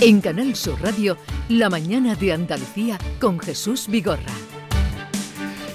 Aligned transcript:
En 0.00 0.20
Canal 0.20 0.54
Sur 0.54 0.80
Radio, 0.80 1.16
La 1.48 1.68
mañana 1.68 2.14
de 2.14 2.32
Andalucía 2.32 2.98
con 3.20 3.40
Jesús 3.40 3.88
Vigorra. 3.88 4.32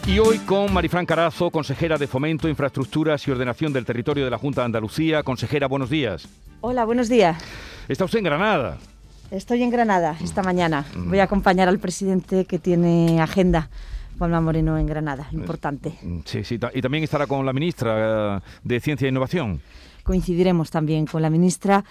Y 0.08 0.18
hoy 0.20 0.38
con 0.40 0.72
Marifran 0.72 1.06
Carazo, 1.06 1.52
consejera 1.52 1.98
de 1.98 2.08
Fomento, 2.08 2.48
Infraestructuras 2.48 3.28
y 3.28 3.32
Ordenación 3.32 3.74
del 3.74 3.84
Territorio 3.84 4.24
de 4.24 4.32
la 4.32 4.38
Junta 4.38 4.62
de 4.62 4.66
Andalucía. 4.68 5.24
Consejera, 5.24 5.68
buenos 5.68 5.90
días. 5.90 6.30
Hola, 6.62 6.86
buenos 6.86 7.10
días. 7.10 7.38
Está 7.90 8.06
usted 8.06 8.20
en 8.20 8.24
Granada. 8.24 8.78
Estoy 9.30 9.62
en 9.62 9.72
Granada 9.72 10.16
esta 10.24 10.42
mañana. 10.42 10.86
Voy 10.96 11.20
a 11.20 11.24
acompañar 11.24 11.68
al 11.68 11.80
presidente 11.80 12.46
que 12.46 12.60
tiene 12.60 13.20
agenda. 13.20 13.70
Juanma 14.18 14.40
Moreno 14.40 14.78
en 14.78 14.86
Granada, 14.86 15.28
importante. 15.34 15.96
Sí, 16.24 16.46
sí, 16.46 16.58
y 16.74 16.82
también 16.82 17.04
estará 17.04 17.28
con 17.28 17.46
la 17.46 17.52
ministra 17.52 18.38
eh, 18.38 18.42
de 18.64 18.80
Ciencia 18.80 19.06
e 19.06 19.10
Innovación. 19.10 19.60
Coincidiremos 20.04 20.70
también 20.70 21.06
con 21.06 21.22
la 21.22 21.30
ministra 21.30 21.84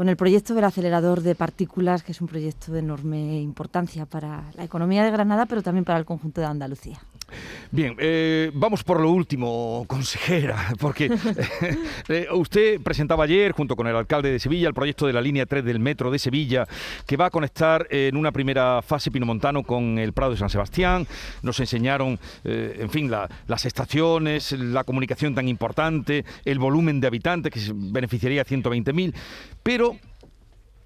con 0.00 0.08
el 0.08 0.16
proyecto 0.16 0.54
del 0.54 0.64
acelerador 0.64 1.20
de 1.20 1.34
partículas, 1.34 2.02
que 2.02 2.12
es 2.12 2.22
un 2.22 2.26
proyecto 2.26 2.72
de 2.72 2.78
enorme 2.78 3.42
importancia 3.42 4.06
para 4.06 4.44
la 4.54 4.64
economía 4.64 5.04
de 5.04 5.10
Granada, 5.10 5.44
pero 5.44 5.62
también 5.62 5.84
para 5.84 5.98
el 5.98 6.06
conjunto 6.06 6.40
de 6.40 6.46
Andalucía. 6.46 6.98
Bien, 7.72 7.94
eh, 7.98 8.50
vamos 8.52 8.82
por 8.82 9.00
lo 9.00 9.12
último, 9.12 9.84
consejera, 9.86 10.74
porque 10.80 11.08
eh, 12.08 12.26
usted 12.32 12.80
presentaba 12.80 13.22
ayer, 13.22 13.52
junto 13.52 13.76
con 13.76 13.86
el 13.86 13.94
alcalde 13.94 14.32
de 14.32 14.40
Sevilla, 14.40 14.66
el 14.66 14.74
proyecto 14.74 15.06
de 15.06 15.12
la 15.12 15.20
línea 15.20 15.46
3 15.46 15.64
del 15.64 15.78
metro 15.78 16.10
de 16.10 16.18
Sevilla, 16.18 16.66
que 17.06 17.16
va 17.16 17.26
a 17.26 17.30
conectar 17.30 17.86
en 17.90 18.16
una 18.16 18.32
primera 18.32 18.82
fase 18.82 19.12
Pinomontano 19.12 19.62
con 19.62 19.98
el 19.98 20.12
Prado 20.12 20.32
de 20.32 20.38
San 20.38 20.50
Sebastián. 20.50 21.06
Nos 21.42 21.60
enseñaron, 21.60 22.18
eh, 22.42 22.78
en 22.80 22.90
fin, 22.90 23.08
las 23.08 23.64
estaciones, 23.64 24.50
la 24.50 24.82
comunicación 24.82 25.36
tan 25.36 25.46
importante, 25.46 26.24
el 26.44 26.58
volumen 26.58 27.00
de 27.00 27.06
habitantes 27.06 27.52
que 27.52 27.60
beneficiaría 27.72 28.42
a 28.42 28.44
120.000, 28.44 29.14
pero 29.62 29.96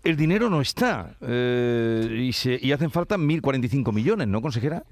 el 0.02 0.16
dinero 0.16 0.50
no 0.50 0.60
está 0.60 1.16
y, 1.22 2.30
y 2.60 2.72
hacen 2.72 2.90
falta 2.90 3.16
1.045 3.16 3.90
millones, 3.90 4.28
¿no, 4.28 4.42
consejera? 4.42 4.84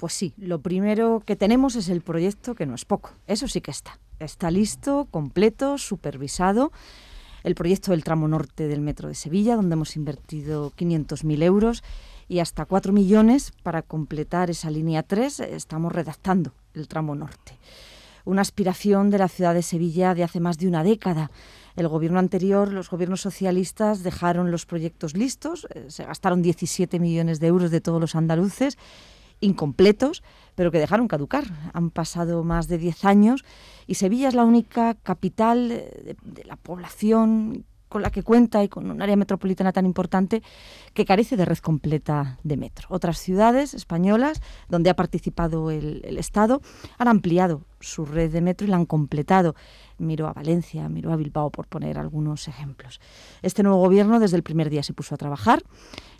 Pues 0.00 0.14
sí, 0.14 0.32
lo 0.38 0.62
primero 0.62 1.22
que 1.26 1.36
tenemos 1.36 1.76
es 1.76 1.90
el 1.90 2.00
proyecto, 2.00 2.54
que 2.54 2.64
no 2.64 2.74
es 2.74 2.86
poco, 2.86 3.10
eso 3.26 3.46
sí 3.48 3.60
que 3.60 3.70
está. 3.70 3.98
Está 4.18 4.50
listo, 4.50 5.06
completo, 5.10 5.76
supervisado. 5.76 6.72
El 7.44 7.54
proyecto 7.54 7.90
del 7.90 8.02
tramo 8.02 8.26
norte 8.26 8.66
del 8.66 8.80
Metro 8.80 9.08
de 9.08 9.14
Sevilla, 9.14 9.56
donde 9.56 9.74
hemos 9.74 9.96
invertido 9.96 10.72
500.000 10.72 11.42
euros 11.42 11.84
y 12.28 12.38
hasta 12.38 12.64
4 12.64 12.94
millones 12.94 13.52
para 13.62 13.82
completar 13.82 14.48
esa 14.48 14.70
línea 14.70 15.02
3. 15.02 15.40
Estamos 15.40 15.92
redactando 15.92 16.54
el 16.72 16.88
tramo 16.88 17.14
norte. 17.14 17.58
Una 18.24 18.40
aspiración 18.40 19.10
de 19.10 19.18
la 19.18 19.28
ciudad 19.28 19.52
de 19.52 19.62
Sevilla 19.62 20.14
de 20.14 20.24
hace 20.24 20.40
más 20.40 20.56
de 20.56 20.66
una 20.66 20.82
década. 20.82 21.30
El 21.76 21.88
gobierno 21.88 22.18
anterior, 22.18 22.72
los 22.72 22.88
gobiernos 22.88 23.20
socialistas, 23.20 24.02
dejaron 24.02 24.50
los 24.50 24.64
proyectos 24.64 25.14
listos, 25.14 25.66
eh, 25.74 25.84
se 25.88 26.04
gastaron 26.04 26.40
17 26.40 26.98
millones 26.98 27.38
de 27.38 27.48
euros 27.48 27.70
de 27.70 27.82
todos 27.82 28.00
los 28.00 28.14
andaluces 28.14 28.78
incompletos, 29.40 30.22
pero 30.54 30.70
que 30.70 30.78
dejaron 30.78 31.08
caducar. 31.08 31.44
Han 31.72 31.90
pasado 31.90 32.44
más 32.44 32.68
de 32.68 32.78
10 32.78 33.04
años 33.04 33.44
y 33.86 33.94
Sevilla 33.94 34.28
es 34.28 34.34
la 34.34 34.44
única 34.44 34.94
capital 34.94 35.68
de, 35.68 36.44
la 36.44 36.56
población 36.56 37.64
con 37.90 38.02
la 38.02 38.10
que 38.10 38.22
cuenta 38.22 38.64
y 38.64 38.68
con 38.68 38.90
un 38.90 39.02
área 39.02 39.16
metropolitana 39.16 39.72
tan 39.72 39.84
importante 39.84 40.42
que 40.94 41.04
carece 41.04 41.36
de 41.36 41.44
red 41.44 41.58
completa 41.58 42.38
de 42.44 42.56
metro. 42.56 42.86
Otras 42.88 43.18
ciudades 43.18 43.74
españolas 43.74 44.40
donde 44.68 44.88
ha 44.88 44.96
participado 44.96 45.70
el, 45.70 46.00
Estado 46.16 46.62
han 46.98 47.08
ampliado 47.08 47.64
su 47.80 48.04
red 48.06 48.30
de 48.30 48.40
metro 48.40 48.66
y 48.66 48.70
la 48.70 48.76
han 48.76 48.86
completado. 48.86 49.54
Miro 49.98 50.28
a 50.28 50.32
Valencia, 50.32 50.88
miro 50.88 51.12
a 51.12 51.16
Bilbao, 51.16 51.50
por 51.50 51.66
poner 51.66 51.98
algunos 51.98 52.46
ejemplos. 52.46 53.00
Este 53.42 53.62
nuevo 53.62 53.78
gobierno 53.78 54.20
desde 54.20 54.36
el 54.36 54.42
primer 54.42 54.70
día 54.70 54.82
se 54.82 54.94
puso 54.94 55.14
a 55.14 55.18
trabajar. 55.18 55.62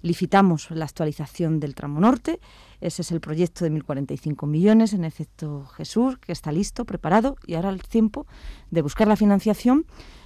Licitamos 0.02 0.70
la 0.70 0.86
actualización 0.86 1.60
del 1.60 1.74
tramo 1.74 2.00
norte 2.00 2.40
ese 2.80 3.02
es 3.02 3.12
el 3.12 3.20
proyecto 3.20 3.64
de 3.64 3.72
1.045 3.72 4.46
millones, 4.46 4.94
en 4.94 5.04
efecto 5.04 5.66
Jesús, 5.76 6.18
que 6.18 6.32
está 6.32 6.50
listo, 6.50 6.84
preparado, 6.86 7.36
y 7.46 7.54
ahora 7.54 7.68
el 7.68 7.82
tiempo 7.82 8.26
de 8.70 8.80
buscar 8.82 9.06
la 9.06 9.16
financiación 9.16 9.84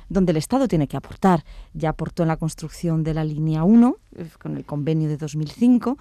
donde 0.09 0.32
el 0.32 0.37
Estado 0.37 0.69
tiene 0.69 0.88
que 0.88 0.97
aportar. 0.97 1.44
Ya 1.72 1.91
aportó 1.91 2.22
en 2.22 2.28
la 2.28 2.37
construcción 2.37 3.04
de 3.04 3.15
la 3.15 3.25
línea 3.25 3.65
1, 3.65 3.97
eh, 4.16 4.28
con 4.41 4.56
el 4.56 4.65
convenio 4.65 5.09
de 5.09 5.16
2005, 5.16 5.98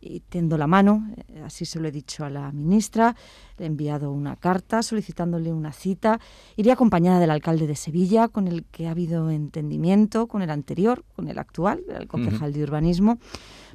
y 0.00 0.20
tendo 0.20 0.58
la 0.58 0.66
mano, 0.66 1.08
eh, 1.28 1.42
así 1.44 1.64
se 1.64 1.78
lo 1.78 1.86
he 1.86 1.92
dicho 1.92 2.24
a 2.24 2.30
la 2.30 2.50
ministra, 2.50 3.14
le 3.56 3.64
he 3.64 3.68
enviado 3.68 4.10
una 4.10 4.34
carta 4.34 4.82
solicitándole 4.82 5.52
una 5.52 5.72
cita. 5.72 6.18
Iría 6.56 6.72
acompañada 6.72 7.20
del 7.20 7.30
alcalde 7.30 7.68
de 7.68 7.76
Sevilla, 7.76 8.26
con 8.28 8.48
el 8.48 8.64
que 8.64 8.88
ha 8.88 8.90
habido 8.90 9.30
entendimiento, 9.30 10.26
con 10.26 10.42
el 10.42 10.50
anterior, 10.50 11.04
con 11.14 11.28
el 11.28 11.38
actual, 11.38 11.84
el 11.88 12.08
concejal 12.08 12.52
de 12.52 12.64
urbanismo 12.64 13.18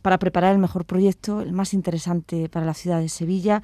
para 0.01 0.19
preparar 0.19 0.53
el 0.53 0.59
mejor 0.59 0.85
proyecto, 0.85 1.41
el 1.41 1.53
más 1.53 1.73
interesante 1.73 2.49
para 2.49 2.65
la 2.65 2.73
ciudad 2.73 2.99
de 2.99 3.09
Sevilla. 3.09 3.63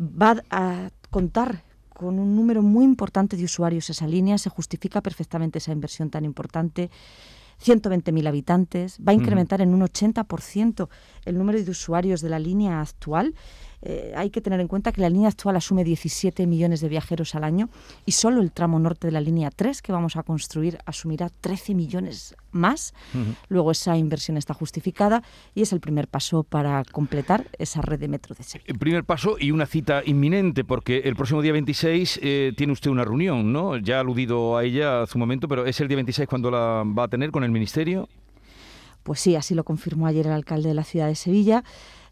Va 0.00 0.42
a 0.50 0.90
contar 1.10 1.64
con 1.94 2.18
un 2.18 2.36
número 2.36 2.60
muy 2.60 2.84
importante 2.84 3.36
de 3.36 3.44
usuarios 3.44 3.88
esa 3.88 4.06
línea, 4.06 4.36
se 4.36 4.50
justifica 4.50 5.00
perfectamente 5.00 5.58
esa 5.58 5.72
inversión 5.72 6.10
tan 6.10 6.24
importante. 6.26 6.90
120.000 7.64 8.26
habitantes, 8.26 8.98
va 8.98 9.12
a 9.12 9.14
incrementar 9.14 9.60
en 9.60 9.72
un 9.72 9.80
80% 9.80 10.88
el 11.24 11.38
número 11.38 11.62
de 11.62 11.70
usuarios 11.70 12.20
de 12.20 12.28
la 12.28 12.40
línea 12.40 12.80
actual 12.80 13.34
eh, 13.86 14.14
hay 14.16 14.30
que 14.30 14.40
tener 14.40 14.60
en 14.60 14.68
cuenta 14.68 14.92
que 14.92 15.02
la 15.02 15.10
línea 15.10 15.28
actual 15.28 15.56
asume 15.56 15.84
17 15.84 16.46
millones 16.46 16.80
de 16.80 16.88
viajeros 16.88 17.34
al 17.34 17.44
año 17.44 17.68
y 18.06 18.12
solo 18.12 18.40
el 18.40 18.50
tramo 18.50 18.78
norte 18.78 19.08
de 19.08 19.12
la 19.12 19.20
línea 19.20 19.50
3 19.50 19.82
que 19.82 19.92
vamos 19.92 20.16
a 20.16 20.22
construir 20.22 20.78
asumirá 20.86 21.28
13 21.28 21.74
millones 21.74 22.34
más. 22.50 22.94
Luego 23.48 23.72
esa 23.72 23.96
inversión 23.96 24.36
está 24.36 24.54
justificada 24.54 25.22
y 25.54 25.62
es 25.62 25.72
el 25.72 25.80
primer 25.80 26.08
paso 26.08 26.44
para 26.44 26.82
completar 26.84 27.46
esa 27.58 27.82
red 27.82 28.00
de 28.00 28.08
metro 28.08 28.34
de 28.34 28.42
Sevilla. 28.44 28.64
El 28.68 28.78
primer 28.78 29.04
paso 29.04 29.36
y 29.38 29.50
una 29.50 29.66
cita 29.66 30.02
inminente 30.06 30.64
porque 30.64 30.98
el 31.00 31.14
próximo 31.14 31.42
día 31.42 31.52
26 31.52 32.20
eh, 32.22 32.52
tiene 32.56 32.72
usted 32.72 32.90
una 32.90 33.04
reunión, 33.04 33.52
¿no? 33.52 33.76
Ya 33.76 33.98
ha 33.98 34.00
aludido 34.00 34.56
a 34.56 34.64
ella 34.64 35.02
hace 35.02 35.18
un 35.18 35.20
momento, 35.20 35.46
pero 35.46 35.66
¿es 35.66 35.78
el 35.80 35.88
día 35.88 35.96
26 35.96 36.26
cuando 36.26 36.50
la 36.50 36.84
va 36.86 37.04
a 37.04 37.08
tener 37.08 37.30
con 37.30 37.44
el 37.44 37.50
Ministerio? 37.50 38.08
Pues 39.02 39.20
sí, 39.20 39.36
así 39.36 39.54
lo 39.54 39.64
confirmó 39.64 40.06
ayer 40.06 40.26
el 40.26 40.32
alcalde 40.32 40.70
de 40.70 40.74
la 40.74 40.84
ciudad 40.84 41.08
de 41.08 41.14
Sevilla. 41.14 41.62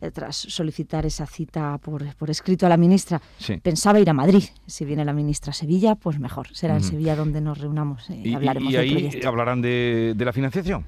Eh, 0.03 0.11
tras 0.11 0.35
solicitar 0.37 1.07
esa 1.07 1.27
cita 1.27 1.79
por, 1.79 2.03
escrito 2.29 2.67
a 2.67 2.69
la 2.69 2.77
ministra, 2.77 3.23
pensaba 3.63 4.01
ir 4.01 4.11
a 4.11 4.13
Madrid. 4.13 4.43
Si 4.67 4.85
viene 4.85 5.05
la 5.05 5.13
ministra 5.13 5.51
a 5.51 5.55
Sevilla, 5.55 5.95
pues 5.95 6.19
mejor. 6.19 6.49
Será 6.53 6.75
en 6.75 6.83
Sevilla 6.83 7.15
donde 7.15 7.41
nos 7.41 7.59
reunamos 7.59 8.11
eh, 8.11 8.21
y, 8.25 8.35
hablaremos 8.35 8.73
y 8.73 8.77
ahí 8.77 9.21
hablarán 9.25 9.63
de, 9.63 10.17
la 10.19 10.33
financiación. 10.33 10.87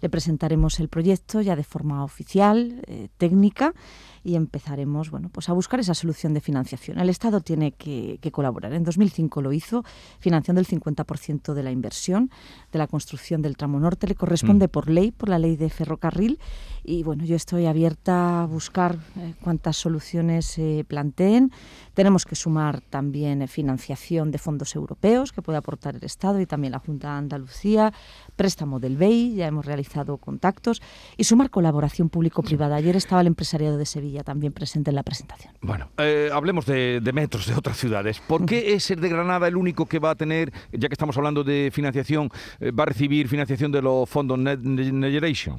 Le 0.00 0.08
presentaremos 0.08 0.78
el 0.78 0.88
proyecto 0.88 1.40
ya 1.40 1.56
de 1.56 1.64
forma 1.64 2.04
oficial, 2.04 2.80
eh, 2.86 3.08
técnica, 3.16 3.74
y 4.24 4.36
empezaremos 4.36 5.10
bueno, 5.10 5.28
pues 5.28 5.50
a 5.50 5.52
buscar 5.52 5.78
esa 5.78 5.94
solución 5.94 6.32
de 6.32 6.40
financiación. 6.40 6.98
El 6.98 7.10
Estado 7.10 7.40
tiene 7.40 7.72
que, 7.72 8.18
colaborar. 8.32 8.72
En 8.72 8.82
2005 8.82 9.42
lo 9.42 9.52
hizo, 9.52 9.84
financiando 10.18 10.60
el 10.60 10.66
50% 10.66 11.52
de 11.52 11.62
la 11.62 11.70
inversión 11.70 12.30
de 12.72 12.78
la 12.78 12.86
construcción 12.86 13.42
del 13.42 13.56
tramo 13.56 13.78
norte. 13.78 14.08
Le 14.08 14.14
corresponde 14.14 14.66
mm. 14.66 14.70
por 14.70 14.88
ley, 14.88 15.12
por 15.12 15.28
la 15.28 15.38
ley 15.38 15.56
de 15.56 15.68
ferrocarril. 15.68 16.40
Y 16.82 17.02
bueno, 17.02 17.24
yo 17.24 17.36
estoy 17.36 17.66
abierta 17.66 18.42
a 18.42 18.46
buscar 18.46 18.98
eh, 19.16 19.34
cuántas 19.42 19.76
soluciones 19.76 20.46
se 20.46 20.84
planteen. 20.88 21.52
Tenemos 21.92 22.24
que 22.24 22.34
sumar 22.34 22.80
también 22.80 23.42
eh, 23.42 23.46
financiación 23.46 24.30
de 24.30 24.38
fondos 24.38 24.74
europeos 24.74 25.32
que 25.32 25.42
puede 25.42 25.58
aportar 25.58 25.96
el 25.96 26.04
Estado 26.04 26.40
y 26.40 26.46
también 26.46 26.72
la 26.72 26.78
Junta 26.78 27.12
de 27.12 27.18
Andalucía, 27.18 27.92
préstamo 28.36 28.80
del 28.80 28.96
BEI, 28.96 29.34
ya 29.34 29.46
hemos 29.46 29.66
realizado 29.66 30.16
contactos, 30.16 30.80
y 31.16 31.24
sumar 31.24 31.50
colaboración 31.50 32.08
público-privada. 32.08 32.76
Ayer 32.76 32.96
estaba 32.96 33.20
el 33.20 33.26
empresariado 33.26 33.76
de 33.76 33.86
Sevilla 33.86 34.13
también 34.22 34.52
presente 34.52 34.90
en 34.90 34.96
la 34.96 35.02
presentación. 35.02 35.52
Bueno, 35.60 35.88
eh, 35.98 36.30
hablemos 36.32 36.66
de, 36.66 37.00
metros 37.12 37.46
de 37.46 37.54
otras 37.54 37.76
ciudades. 37.76 38.20
¿Por 38.20 38.46
qué 38.46 38.72
es 38.74 38.90
el 38.90 39.00
de 39.00 39.08
Granada 39.08 39.48
el 39.48 39.56
único 39.56 39.86
que 39.86 39.98
va 39.98 40.10
a 40.10 40.14
tener, 40.14 40.52
ya 40.72 40.88
que 40.88 40.94
estamos 40.94 41.16
hablando 41.16 41.42
de 41.42 41.70
financiación, 41.72 42.30
eh, 42.60 42.70
va 42.70 42.84
a 42.84 42.86
recibir 42.86 43.28
financiación 43.28 43.72
de 43.72 43.82
los 43.82 44.08
fondos 44.08 44.38
Net 44.38 44.60
Generation? 44.62 45.56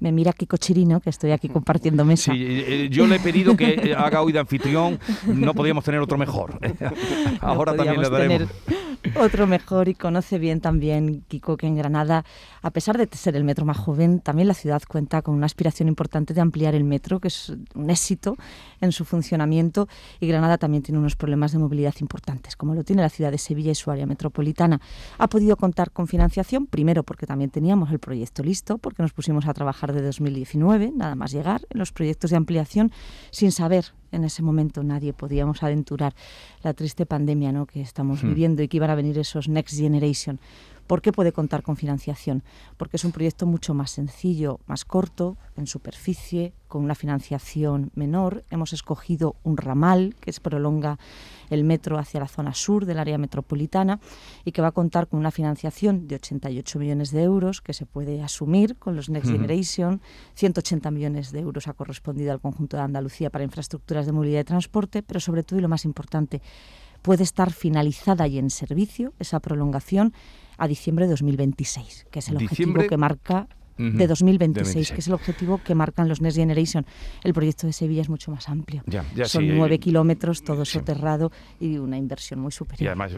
me 0.00 0.10
mira 0.10 0.32
Kiko 0.32 0.56
Chirino, 0.56 0.98
que 0.98 1.10
estoy 1.10 1.30
aquí 1.30 1.48
compartiendo 1.48 2.04
mesa. 2.04 2.32
Sí, 2.32 2.40
eh, 2.42 2.88
yo 2.90 3.06
le 3.06 3.16
he 3.16 3.20
pedido 3.20 3.56
que 3.56 3.94
haga 3.96 4.20
hoy 4.20 4.32
de 4.32 4.40
anfitrión, 4.40 4.98
no 5.26 5.54
podíamos 5.54 5.84
tener 5.84 6.00
otro 6.00 6.18
mejor. 6.18 6.58
Ahora 7.40 7.76
también 7.76 8.00
le 8.00 8.10
daremos 8.10 8.48
otro 9.16 9.46
mejor 9.46 9.88
y 9.88 9.94
conoce 9.94 10.38
bien 10.38 10.60
también 10.60 11.24
Kiko 11.28 11.56
que 11.56 11.66
en 11.66 11.76
Granada, 11.76 12.24
a 12.62 12.70
pesar 12.70 12.96
de 12.98 13.08
ser 13.16 13.36
el 13.36 13.44
metro 13.44 13.64
más 13.64 13.76
joven, 13.76 14.20
también 14.20 14.48
la 14.48 14.54
ciudad 14.54 14.82
cuenta 14.86 15.22
con 15.22 15.34
una 15.34 15.46
aspiración 15.46 15.88
importante 15.88 16.34
de 16.34 16.40
ampliar 16.40 16.74
el 16.74 16.84
metro, 16.84 17.20
que 17.20 17.28
es 17.28 17.52
un 17.74 17.90
éxito 17.90 18.36
en 18.80 18.92
su 18.92 19.04
funcionamiento 19.04 19.88
y 20.20 20.26
Granada 20.26 20.58
también 20.58 20.82
tiene 20.82 20.98
unos 20.98 21.16
problemas 21.16 21.52
de 21.52 21.58
movilidad 21.58 21.94
importantes, 22.00 22.56
como 22.56 22.74
lo 22.74 22.84
tiene 22.84 23.02
la 23.02 23.08
ciudad 23.08 23.30
de 23.30 23.38
Sevilla 23.38 23.72
y 23.72 23.74
su 23.74 23.90
área 23.90 24.06
metropolitana. 24.06 24.80
Ha 25.18 25.28
podido 25.28 25.56
contar 25.56 25.90
con 25.90 26.06
financiación, 26.06 26.66
primero 26.66 27.02
porque 27.02 27.26
también 27.26 27.50
teníamos 27.50 27.90
el 27.90 27.98
proyecto 27.98 28.42
listo, 28.42 28.78
porque 28.78 29.02
nos 29.02 29.12
pusimos 29.12 29.46
a 29.46 29.54
trabajar 29.54 29.92
de 29.92 30.02
2019, 30.02 30.92
nada 30.94 31.14
más 31.14 31.32
llegar, 31.32 31.62
en 31.70 31.78
los 31.78 31.92
proyectos 31.92 32.30
de 32.30 32.36
ampliación, 32.36 32.92
sin 33.30 33.52
saber 33.52 33.92
en 34.12 34.24
ese 34.24 34.42
momento 34.42 34.82
nadie 34.84 35.12
podíamos 35.12 35.62
aventurar 35.62 36.14
la 36.62 36.74
triste 36.74 37.06
pandemia 37.06 37.50
¿no? 37.50 37.66
que 37.66 37.80
estamos 37.80 38.22
hmm. 38.22 38.28
viviendo 38.28 38.62
y 38.62 38.68
que 38.68 38.76
iban 38.76 38.90
a 38.90 38.94
venir 38.94 39.18
esos 39.18 39.48
Next 39.48 39.76
Generation 39.76 40.38
¿Por 40.92 41.00
qué 41.00 41.10
puede 41.10 41.32
contar 41.32 41.62
con 41.62 41.78
financiación? 41.78 42.42
Porque 42.76 42.98
es 42.98 43.04
un 43.06 43.12
proyecto 43.12 43.46
mucho 43.46 43.72
más 43.72 43.92
sencillo, 43.92 44.60
más 44.66 44.84
corto, 44.84 45.38
en 45.56 45.66
superficie, 45.66 46.52
con 46.68 46.84
una 46.84 46.94
financiación 46.94 47.90
menor. 47.94 48.44
Hemos 48.50 48.74
escogido 48.74 49.36
un 49.42 49.56
ramal 49.56 50.14
que 50.20 50.34
se 50.34 50.42
prolonga 50.42 50.98
el 51.48 51.64
metro 51.64 51.98
hacia 51.98 52.20
la 52.20 52.28
zona 52.28 52.52
sur 52.52 52.84
del 52.84 52.98
área 52.98 53.16
metropolitana 53.16 54.00
y 54.44 54.52
que 54.52 54.60
va 54.60 54.68
a 54.68 54.72
contar 54.72 55.08
con 55.08 55.18
una 55.18 55.30
financiación 55.30 56.08
de 56.08 56.16
88 56.16 56.78
millones 56.78 57.10
de 57.10 57.22
euros 57.22 57.62
que 57.62 57.72
se 57.72 57.86
puede 57.86 58.22
asumir 58.22 58.76
con 58.76 58.94
los 58.94 59.08
Next 59.08 59.30
Generation. 59.30 60.02
180 60.34 60.90
millones 60.90 61.32
de 61.32 61.40
euros 61.40 61.68
ha 61.68 61.72
correspondido 61.72 62.32
al 62.32 62.40
conjunto 62.40 62.76
de 62.76 62.82
Andalucía 62.82 63.30
para 63.30 63.44
infraestructuras 63.44 64.04
de 64.04 64.12
movilidad 64.12 64.40
y 64.40 64.44
transporte, 64.44 65.02
pero 65.02 65.20
sobre 65.20 65.42
todo 65.42 65.58
y 65.58 65.62
lo 65.62 65.70
más 65.70 65.86
importante, 65.86 66.42
puede 67.02 67.24
estar 67.24 67.52
finalizada 67.52 68.26
y 68.26 68.38
en 68.38 68.50
servicio 68.50 69.12
esa 69.18 69.40
prolongación 69.40 70.12
a 70.58 70.68
diciembre 70.68 71.06
de 71.06 71.10
2026, 71.10 72.06
que 72.10 72.20
es 72.20 72.28
el 72.28 72.36
objetivo 72.36 72.86
que 72.88 72.96
marca 72.96 73.48
de 73.78 74.06
2026, 74.06 74.92
que 74.92 75.00
es 75.00 75.08
el 75.08 75.14
objetivo 75.14 75.60
que 75.64 75.74
marcan 75.74 76.08
los 76.08 76.20
Next 76.20 76.36
Generation. 76.36 76.86
El 77.24 77.34
proyecto 77.34 77.66
de 77.66 77.72
Sevilla 77.72 78.02
es 78.02 78.08
mucho 78.08 78.30
más 78.30 78.48
amplio. 78.48 78.84
Son 79.24 79.48
nueve 79.48 79.78
kilómetros, 79.78 80.42
todo 80.42 80.64
soterrado 80.64 81.32
y 81.58 81.78
una 81.78 81.96
inversión 81.96 82.40
muy 82.40 82.52
superior. 82.52 82.84
Y 82.84 82.86
además, 82.86 83.12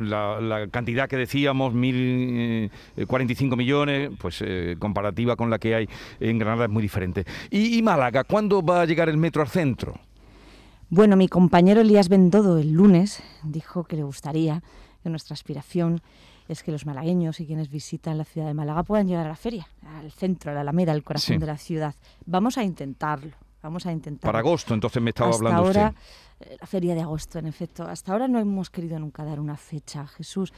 la, 0.00 0.68
cantidad 0.70 1.08
que 1.08 1.16
decíamos, 1.16 1.74
1.045 1.74 3.56
millones, 3.56 4.10
pues 4.18 4.42
eh, 4.46 4.76
comparativa 4.78 5.36
con 5.36 5.50
la 5.50 5.58
que 5.58 5.74
hay 5.74 5.88
en 6.20 6.38
Granada 6.38 6.64
es 6.64 6.70
muy 6.70 6.82
diferente. 6.82 7.24
¿Y, 7.50 7.76
¿Y 7.78 7.82
Málaga? 7.82 8.24
¿Cuándo 8.24 8.62
va 8.62 8.82
a 8.82 8.86
llegar 8.86 9.08
el 9.08 9.16
metro 9.16 9.42
al 9.42 9.48
centro? 9.48 9.98
Bueno, 10.92 11.14
mi 11.14 11.28
compañero 11.28 11.82
Elías 11.82 12.08
Bendodo 12.08 12.58
el 12.58 12.72
lunes 12.72 13.22
dijo 13.44 13.84
que 13.84 13.94
le 13.94 14.02
gustaría 14.02 14.60
que 15.04 15.08
nuestra 15.08 15.34
aspiración 15.34 16.02
es 16.48 16.64
que 16.64 16.72
los 16.72 16.84
malagueños 16.84 17.38
y 17.38 17.46
quienes 17.46 17.70
visitan 17.70 18.18
la 18.18 18.24
ciudad 18.24 18.48
de 18.48 18.54
Málaga 18.54 18.82
puedan 18.82 19.06
llegar 19.06 19.24
a 19.24 19.28
la 19.28 19.36
feria, 19.36 19.68
al 19.86 20.10
centro, 20.10 20.50
a 20.50 20.54
la 20.54 20.62
Alameda, 20.62 20.90
al 20.90 21.04
corazón 21.04 21.38
de 21.38 21.46
la 21.46 21.58
ciudad. 21.58 21.94
Vamos 22.26 22.58
a 22.58 22.64
intentarlo. 22.64 23.30
Vamos 23.62 23.86
a 23.86 23.92
intentar. 23.92 24.28
Para 24.28 24.40
agosto, 24.40 24.74
entonces 24.74 25.00
me 25.00 25.10
estaba 25.10 25.30
Hasta 25.30 25.46
hablando 25.46 25.64
ahora, 25.64 25.94
La 26.58 26.66
feria 26.66 26.94
de 26.94 27.02
agosto, 27.02 27.38
en 27.38 27.46
efecto. 27.46 27.84
Hasta 27.84 28.12
ahora 28.12 28.26
no 28.26 28.38
hemos 28.38 28.70
querido 28.70 28.98
nunca 28.98 29.24
dar 29.24 29.40
una 29.40 29.58
fecha, 29.58 30.06
Jesús. 30.06 30.54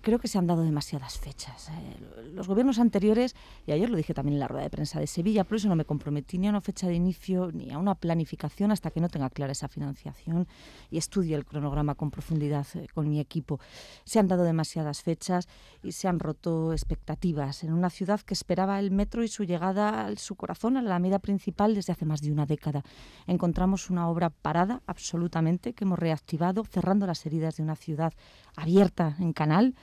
Creo 0.00 0.18
que 0.18 0.28
se 0.28 0.38
han 0.38 0.46
dado 0.46 0.62
demasiadas 0.62 1.18
fechas. 1.18 1.68
Eh. 1.68 2.30
los 2.32 2.48
gobiernos 2.48 2.78
anteriores, 2.78 3.34
y 3.66 3.72
ayer 3.72 3.90
lo 3.90 3.98
dije 3.98 4.14
también 4.14 4.34
en 4.34 4.40
la 4.40 4.48
rueda 4.48 4.64
de 4.64 4.70
prensa 4.70 4.98
de 4.98 5.06
Sevilla, 5.06 5.44
por 5.44 5.58
eso 5.58 5.68
no 5.68 5.76
me 5.76 5.84
comprometí 5.84 6.38
ni 6.38 6.46
a 6.46 6.50
una 6.50 6.62
fecha 6.62 6.86
de 6.86 6.94
inicio 6.94 7.50
ni 7.52 7.70
a 7.70 7.78
una 7.78 7.94
planificación 7.94 8.72
hasta 8.72 8.90
que 8.90 9.00
no 9.00 9.10
tenga 9.10 9.28
clara 9.28 9.52
esa 9.52 9.68
financiación 9.68 10.48
y 10.90 10.96
estudie 10.96 11.36
el 11.36 11.44
cronograma 11.44 11.94
con 11.94 12.10
profundidad 12.10 12.66
eh, 12.74 12.86
con 12.94 13.08
mi 13.08 13.20
equipo. 13.20 13.60
Se 14.04 14.18
han 14.18 14.28
dado 14.28 14.44
demasiadas 14.44 15.02
fechas 15.02 15.48
y 15.82 15.92
se 15.92 16.08
han 16.08 16.18
roto 16.18 16.72
expectativas 16.72 17.62
en 17.62 17.74
una 17.74 17.90
ciudad 17.90 18.20
que 18.20 18.32
esperaba 18.32 18.78
el 18.78 18.90
metro 18.90 19.22
y 19.22 19.28
su 19.28 19.44
llegada 19.44 20.06
a 20.06 20.16
su 20.16 20.34
corazón, 20.34 20.78
a 20.78 20.82
la 20.82 20.90
alameda 20.90 21.18
principal, 21.18 21.74
desde 21.74 21.92
hace 21.92 22.06
más 22.06 22.22
de 22.22 22.32
una 22.32 22.46
década. 22.46 22.82
Encontramos 23.26 23.90
una 23.90 24.08
obra 24.08 24.30
parada, 24.30 24.82
absolutamente, 24.86 25.25
que 25.30 25.84
hemos 25.84 25.98
reactivado, 25.98 26.64
cerrando 26.64 27.06
las 27.06 27.24
heridas 27.26 27.56
de 27.56 27.62
una 27.62 27.76
ciudad 27.76 28.12
abierta 28.56 29.16
en 29.18 29.32
canal, 29.32 29.74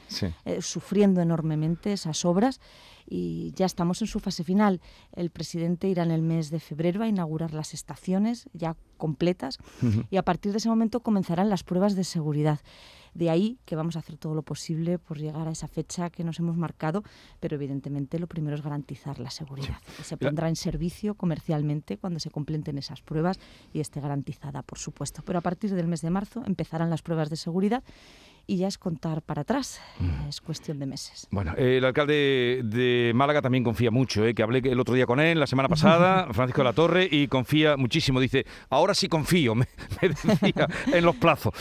eh, 0.45 0.62
sufriendo 0.62 1.22
enormemente 1.22 1.94
esas 1.94 2.25
obras 2.25 2.60
y 3.06 3.51
ya 3.56 3.66
estamos 3.66 4.01
en 4.01 4.07
su 4.07 4.19
fase 4.19 4.44
final. 4.44 4.81
El 5.12 5.30
presidente 5.30 5.88
irá 5.88 6.04
en 6.04 6.12
el 6.12 6.22
mes 6.22 6.50
de 6.50 6.60
febrero 6.60 7.04
a 7.04 7.07
inaugurar 7.07 7.54
las 7.54 7.74
estaciones 7.74 8.50
ya 8.54 8.75
completas 8.98 9.60
y 10.10 10.18
a 10.18 10.24
partir 10.24 10.51
de 10.51 10.60
ese 10.60 10.69
momento 10.69 11.01
comenzarán 11.01 11.50
las 11.50 11.63
pruebas 11.63 11.95
de 11.95 12.04
seguridad. 12.04 12.60
De 13.13 13.30
ahí 13.30 13.57
que 13.65 13.75
vamos 13.75 13.95
a 13.95 14.00
hacer 14.00 14.18
todo 14.18 14.33
lo 14.33 14.42
posible 14.42 15.00
por 15.00 15.18
llegar 15.18 15.48
a 15.48 15.51
esa 15.51 15.68
fecha 15.68 16.10
que 16.10 16.24
nos 16.24 16.39
hemos 16.39 16.57
marcado, 16.57 17.04
pero 17.39 17.56
evidentemente 17.56 18.19
lo 18.19 18.27
primero 18.27 18.56
es 18.56 18.62
garantizar 18.62 19.19
la 19.19 19.30
seguridad. 19.30 19.77
Se 20.04 20.18
pondrá 20.18 20.50
en 20.50 20.56
servicio 20.56 21.15
comercialmente 21.15 21.98
cuando 21.98 22.19
se 22.19 22.30
completen 22.30 22.77
esas 22.77 23.01
pruebas 23.01 23.39
y 23.74 23.80
esté 23.80 24.01
garantizada, 24.01 24.63
por 24.63 24.80
supuesto. 24.80 25.21
Pero 25.25 25.39
a 25.39 25.42
partir 25.42 25.74
del 25.74 25.88
mes 25.88 26.01
de 26.01 26.10
marzo 26.10 26.44
empezarán 26.45 26.89
las 26.89 27.01
pruebas 27.01 27.30
de 27.30 27.36
seguridad 27.36 27.83
y 28.45 28.57
ya 28.57 28.68
es 28.68 28.78
contar 28.78 29.22
para 29.22 29.44
atrás, 29.44 29.80
mm. 30.00 30.28
es 30.28 30.42
cuestión 30.42 30.80
de 30.80 30.86
meses. 30.86 31.28
Bueno, 31.31 31.54
el 31.57 31.84
alcalde 31.86 32.62
de 32.63 33.12
Málaga 33.16 33.42
también 33.42 33.63
confía 33.63 33.90
mucho, 33.90 34.25
¿eh? 34.25 34.34
que 34.34 34.44
hablé 34.44 34.60
el 34.60 34.80
otro 34.80 34.94
día 34.94 35.06
con 35.06 35.19
él, 35.19 35.40
la 35.40 35.48
semana 35.48 35.69
pasada, 35.69 36.28
Francisco 36.34 36.62
de 36.62 36.66
la 36.66 36.74
Torre, 36.74 37.07
y 37.10 37.28
confía 37.28 37.78
muchísimo. 37.78 38.19
Dice, 38.19 38.45
ahora 38.69 38.94
sí 38.94 39.07
confío, 39.07 39.56
me, 39.56 39.68
decía, 40.01 40.68
en 40.94 41.06
los 41.06 41.16
plazos. 41.16 41.54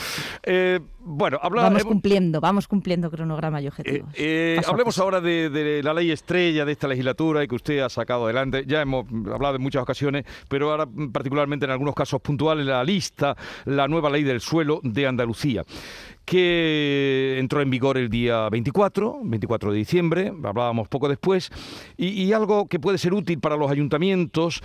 Eh, 0.43 0.79
bueno, 1.05 1.37
habla, 1.41 1.63
vamos 1.63 1.83
cumpliendo, 1.83 2.39
vamos 2.39 2.67
cumpliendo 2.67 3.09
cronograma 3.11 3.61
y 3.61 3.67
objetivos. 3.67 4.09
Eh, 4.15 4.61
hablemos 4.65 4.97
ahora 4.99 5.19
de, 5.19 5.81
la 5.83 5.93
ley 5.93 6.11
estrella 6.11 6.63
de 6.65 6.71
esta 6.71 6.87
legislatura 6.87 7.43
y 7.43 7.47
que 7.47 7.55
usted 7.55 7.79
ha 7.79 7.89
sacado 7.89 8.25
adelante. 8.25 8.63
Ya 8.65 8.81
hemos 8.81 9.05
hablado 9.31 9.55
en 9.55 9.61
muchas 9.61 9.83
ocasiones, 9.83 10.25
pero 10.47 10.71
ahora 10.71 10.87
particularmente 11.11 11.65
en 11.65 11.71
algunos 11.71 11.95
casos 11.95 12.21
puntuales, 12.21 12.65
la 12.65 12.83
lista, 12.83 13.35
la 13.65 13.87
nueva 13.87 14.09
ley 14.09 14.23
del 14.23 14.39
suelo 14.39 14.79
de 14.83 15.07
Andalucía 15.07 15.65
que 16.25 17.37
entró 17.39 17.61
en 17.61 17.69
vigor 17.69 17.97
el 17.97 18.09
día 18.09 18.49
24, 18.49 19.19
24 19.23 19.71
de 19.71 19.77
diciembre, 19.77 20.33
hablábamos 20.43 20.87
poco 20.87 21.09
después, 21.09 21.49
y, 21.97 22.31
algo 22.33 22.67
que 22.67 22.79
puede 22.79 22.97
ser 22.97 23.13
útil 23.13 23.39
para 23.39 23.57
los 23.57 23.69
ayuntamientos 23.69 24.61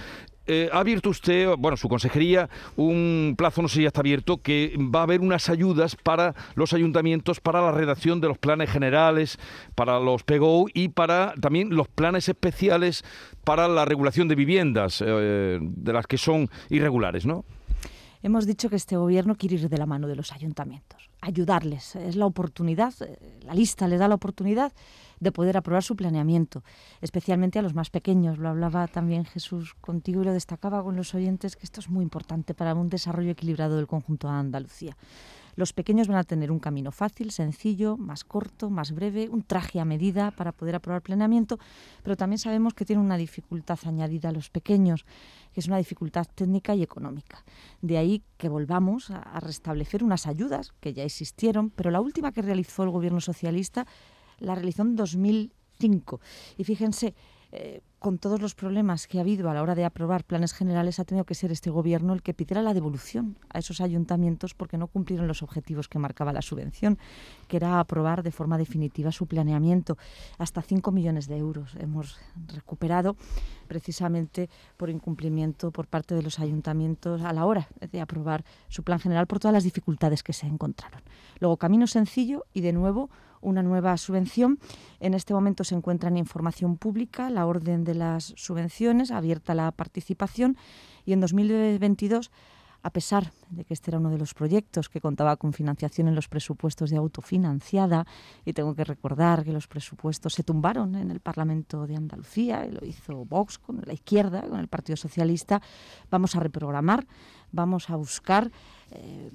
eh, 0.50 0.70
ha 0.72 0.78
abierto 0.78 1.10
usted, 1.10 1.46
bueno, 1.58 1.76
su 1.76 1.90
consejería, 1.90 2.48
un 2.74 3.34
plazo, 3.36 3.60
no 3.60 3.68
sé 3.68 3.76
si 3.76 3.82
ya 3.82 3.88
está 3.88 4.00
abierto, 4.00 4.38
que 4.38 4.74
va 4.78 5.00
a 5.00 5.02
haber 5.02 5.20
unas 5.20 5.50
ayudas 5.50 5.94
para 5.94 6.34
los 6.54 6.72
ayuntamientos 6.72 7.38
para 7.40 7.60
la 7.60 7.70
redacción 7.70 8.22
de 8.22 8.28
los 8.28 8.38
planes 8.38 8.70
generales, 8.70 9.38
para 9.74 10.00
los 10.00 10.22
PGO 10.22 10.68
y 10.72 10.88
para 10.88 11.34
también 11.38 11.76
los 11.76 11.88
planes 11.88 12.30
especiales 12.30 13.04
para 13.44 13.68
la 13.68 13.84
regulación 13.84 14.26
de 14.26 14.36
viviendas, 14.36 15.04
eh, 15.06 15.58
de 15.60 15.92
las 15.92 16.06
que 16.06 16.16
son 16.16 16.48
irregulares, 16.70 17.26
¿no? 17.26 17.44
Hemos 18.22 18.46
dicho 18.46 18.70
que 18.70 18.76
este 18.76 18.96
gobierno 18.96 19.36
quiere 19.36 19.56
ir 19.56 19.68
de 19.68 19.78
la 19.78 19.86
mano 19.86 20.08
de 20.08 20.16
los 20.16 20.32
ayuntamientos, 20.32 21.07
ayudarles. 21.20 21.96
Es 21.96 22.16
la 22.16 22.26
oportunidad, 22.26 22.94
eh, 23.00 23.18
la 23.42 23.54
lista 23.54 23.88
les 23.88 23.98
da 23.98 24.08
la 24.08 24.14
oportunidad 24.14 24.72
de 25.20 25.32
poder 25.32 25.56
aprobar 25.56 25.82
su 25.82 25.96
planeamiento, 25.96 26.62
especialmente 27.00 27.58
a 27.58 27.62
los 27.62 27.74
más 27.74 27.90
pequeños. 27.90 28.38
Lo 28.38 28.48
hablaba 28.48 28.86
también 28.86 29.24
Jesús 29.24 29.74
contigo 29.80 30.22
y 30.22 30.24
lo 30.26 30.32
destacaba 30.32 30.82
con 30.82 30.96
los 30.96 31.14
oyentes 31.14 31.56
que 31.56 31.64
esto 31.64 31.80
es 31.80 31.88
muy 31.88 32.04
importante 32.04 32.54
para 32.54 32.74
un 32.74 32.88
desarrollo 32.88 33.32
equilibrado 33.32 33.76
del 33.76 33.86
conjunto 33.86 34.28
de 34.28 34.34
Andalucía. 34.34 34.96
Los 35.58 35.72
pequeños 35.72 36.06
van 36.06 36.18
a 36.18 36.22
tener 36.22 36.52
un 36.52 36.60
camino 36.60 36.92
fácil, 36.92 37.32
sencillo, 37.32 37.96
más 37.96 38.22
corto, 38.22 38.70
más 38.70 38.92
breve, 38.92 39.28
un 39.28 39.42
traje 39.42 39.80
a 39.80 39.84
medida 39.84 40.30
para 40.30 40.52
poder 40.52 40.76
aprobar 40.76 41.02
planeamiento, 41.02 41.58
pero 42.04 42.16
también 42.16 42.38
sabemos 42.38 42.74
que 42.74 42.84
tiene 42.84 43.02
una 43.02 43.16
dificultad 43.16 43.76
añadida 43.84 44.28
a 44.28 44.32
los 44.32 44.50
pequeños, 44.50 45.04
que 45.52 45.58
es 45.58 45.66
una 45.66 45.78
dificultad 45.78 46.28
técnica 46.32 46.76
y 46.76 46.84
económica. 46.84 47.44
De 47.82 47.98
ahí 47.98 48.22
que 48.36 48.48
volvamos 48.48 49.10
a, 49.10 49.40
restablecer 49.40 50.04
unas 50.04 50.28
ayudas 50.28 50.74
que 50.78 50.94
ya 50.94 51.02
existieron, 51.02 51.70
pero 51.70 51.90
la 51.90 52.00
última 52.00 52.30
que 52.30 52.40
realizó 52.40 52.84
el 52.84 52.90
gobierno 52.90 53.20
socialista 53.20 53.84
la 54.38 54.54
realizó 54.54 54.82
en 54.82 54.94
2005. 54.94 56.20
Y 56.56 56.62
fíjense, 56.62 57.16
eh, 57.50 57.80
con 57.98 58.18
todos 58.18 58.40
los 58.40 58.54
problemas 58.54 59.06
que 59.06 59.18
ha 59.18 59.22
habido 59.22 59.50
a 59.50 59.54
la 59.54 59.62
hora 59.62 59.74
de 59.74 59.84
aprobar 59.84 60.24
planes 60.24 60.52
generales, 60.52 61.00
ha 61.00 61.04
tenido 61.04 61.24
que 61.24 61.34
ser 61.34 61.50
este 61.50 61.70
gobierno 61.70 62.12
el 62.12 62.22
que 62.22 62.34
pidiera 62.34 62.62
la 62.62 62.74
devolución 62.74 63.36
a 63.50 63.58
esos 63.58 63.80
ayuntamientos 63.80 64.54
porque 64.54 64.78
no 64.78 64.86
cumplieron 64.86 65.26
los 65.26 65.42
objetivos 65.42 65.88
que 65.88 65.98
marcaba 65.98 66.32
la 66.32 66.42
subvención, 66.42 66.98
que 67.48 67.56
era 67.56 67.80
aprobar 67.80 68.22
de 68.22 68.30
forma 68.30 68.56
definitiva 68.56 69.10
su 69.10 69.26
planeamiento. 69.26 69.98
Hasta 70.38 70.62
5 70.62 70.92
millones 70.92 71.26
de 71.26 71.38
euros 71.38 71.74
hemos 71.80 72.18
recuperado 72.54 73.16
precisamente 73.66 74.48
por 74.76 74.90
incumplimiento 74.90 75.72
por 75.72 75.88
parte 75.88 76.14
de 76.14 76.22
los 76.22 76.38
ayuntamientos 76.38 77.22
a 77.22 77.32
la 77.32 77.46
hora 77.46 77.68
de 77.80 78.00
aprobar 78.00 78.44
su 78.68 78.84
plan 78.84 79.00
general 79.00 79.26
por 79.26 79.40
todas 79.40 79.52
las 79.52 79.64
dificultades 79.64 80.22
que 80.22 80.32
se 80.32 80.46
encontraron. 80.46 81.02
Luego, 81.40 81.56
camino 81.56 81.86
sencillo 81.86 82.46
y 82.54 82.60
de 82.60 82.72
nuevo 82.72 83.10
una 83.40 83.62
nueva 83.62 83.96
subvención. 83.96 84.58
En 85.00 85.14
este 85.14 85.34
momento 85.34 85.64
se 85.64 85.74
encuentra 85.74 86.08
en 86.08 86.16
información 86.16 86.76
pública 86.76 87.30
la 87.30 87.46
orden 87.46 87.84
de 87.84 87.94
las 87.94 88.34
subvenciones, 88.36 89.10
abierta 89.10 89.54
la 89.54 89.70
participación 89.72 90.56
y 91.04 91.12
en 91.12 91.20
2022 91.20 92.30
a 92.88 92.90
pesar 92.90 93.32
de 93.50 93.66
que 93.66 93.74
este 93.74 93.90
era 93.90 93.98
uno 93.98 94.08
de 94.08 94.16
los 94.16 94.32
proyectos 94.32 94.88
que 94.88 94.98
contaba 94.98 95.36
con 95.36 95.52
financiación 95.52 96.08
en 96.08 96.14
los 96.14 96.26
presupuestos 96.26 96.88
de 96.88 96.96
autofinanciada, 96.96 98.06
y 98.46 98.54
tengo 98.54 98.74
que 98.74 98.82
recordar 98.82 99.44
que 99.44 99.52
los 99.52 99.68
presupuestos 99.68 100.32
se 100.32 100.42
tumbaron 100.42 100.94
en 100.94 101.10
el 101.10 101.20
Parlamento 101.20 101.86
de 101.86 101.96
Andalucía, 101.96 102.64
y 102.64 102.72
lo 102.72 102.82
hizo 102.86 103.26
Vox 103.26 103.58
con 103.58 103.82
la 103.84 103.92
izquierda, 103.92 104.40
con 104.40 104.58
el 104.58 104.68
Partido 104.68 104.96
Socialista, 104.96 105.60
vamos 106.10 106.34
a 106.34 106.40
reprogramar, 106.40 107.06
vamos 107.52 107.90
a 107.90 107.96
buscar 107.96 108.50
eh, 108.90 109.30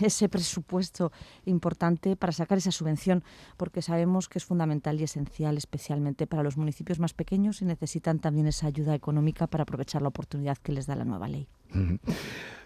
ese 0.00 0.28
presupuesto 0.28 1.10
importante 1.46 2.14
para 2.14 2.32
sacar 2.32 2.58
esa 2.58 2.70
subvención, 2.70 3.24
porque 3.56 3.82
sabemos 3.82 4.28
que 4.28 4.38
es 4.38 4.44
fundamental 4.44 5.00
y 5.00 5.02
esencial, 5.02 5.56
especialmente 5.56 6.28
para 6.28 6.44
los 6.44 6.56
municipios 6.56 7.00
más 7.00 7.12
pequeños 7.12 7.60
y 7.60 7.64
necesitan 7.64 8.20
también 8.20 8.46
esa 8.46 8.68
ayuda 8.68 8.94
económica 8.94 9.48
para 9.48 9.62
aprovechar 9.62 10.00
la 10.00 10.08
oportunidad 10.08 10.58
que 10.58 10.70
les 10.70 10.86
da 10.86 10.94
la 10.94 11.04
nueva 11.04 11.26
ley. 11.26 11.48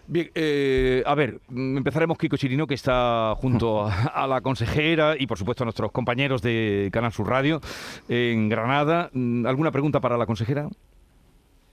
Bien, 0.05 0.29
eh, 0.35 1.01
a 1.05 1.15
ver, 1.15 1.39
mm, 1.47 1.77
empezaremos 1.77 2.17
Kiko 2.17 2.35
Chirino, 2.35 2.67
que 2.67 2.73
está 2.73 3.33
junto 3.37 3.87
a, 3.87 4.03
a 4.13 4.27
la 4.27 4.41
consejera 4.41 5.15
y 5.17 5.27
por 5.27 5.37
supuesto 5.37 5.63
a 5.63 5.65
nuestros 5.65 5.91
compañeros 5.91 6.41
de 6.41 6.89
Canal 6.91 7.13
Sur 7.13 7.29
Radio 7.29 7.61
en 8.09 8.49
Granada. 8.49 9.09
Mm, 9.13 9.45
¿Alguna 9.45 9.71
pregunta 9.71 10.01
para 10.01 10.17
la 10.17 10.25
consejera? 10.25 10.67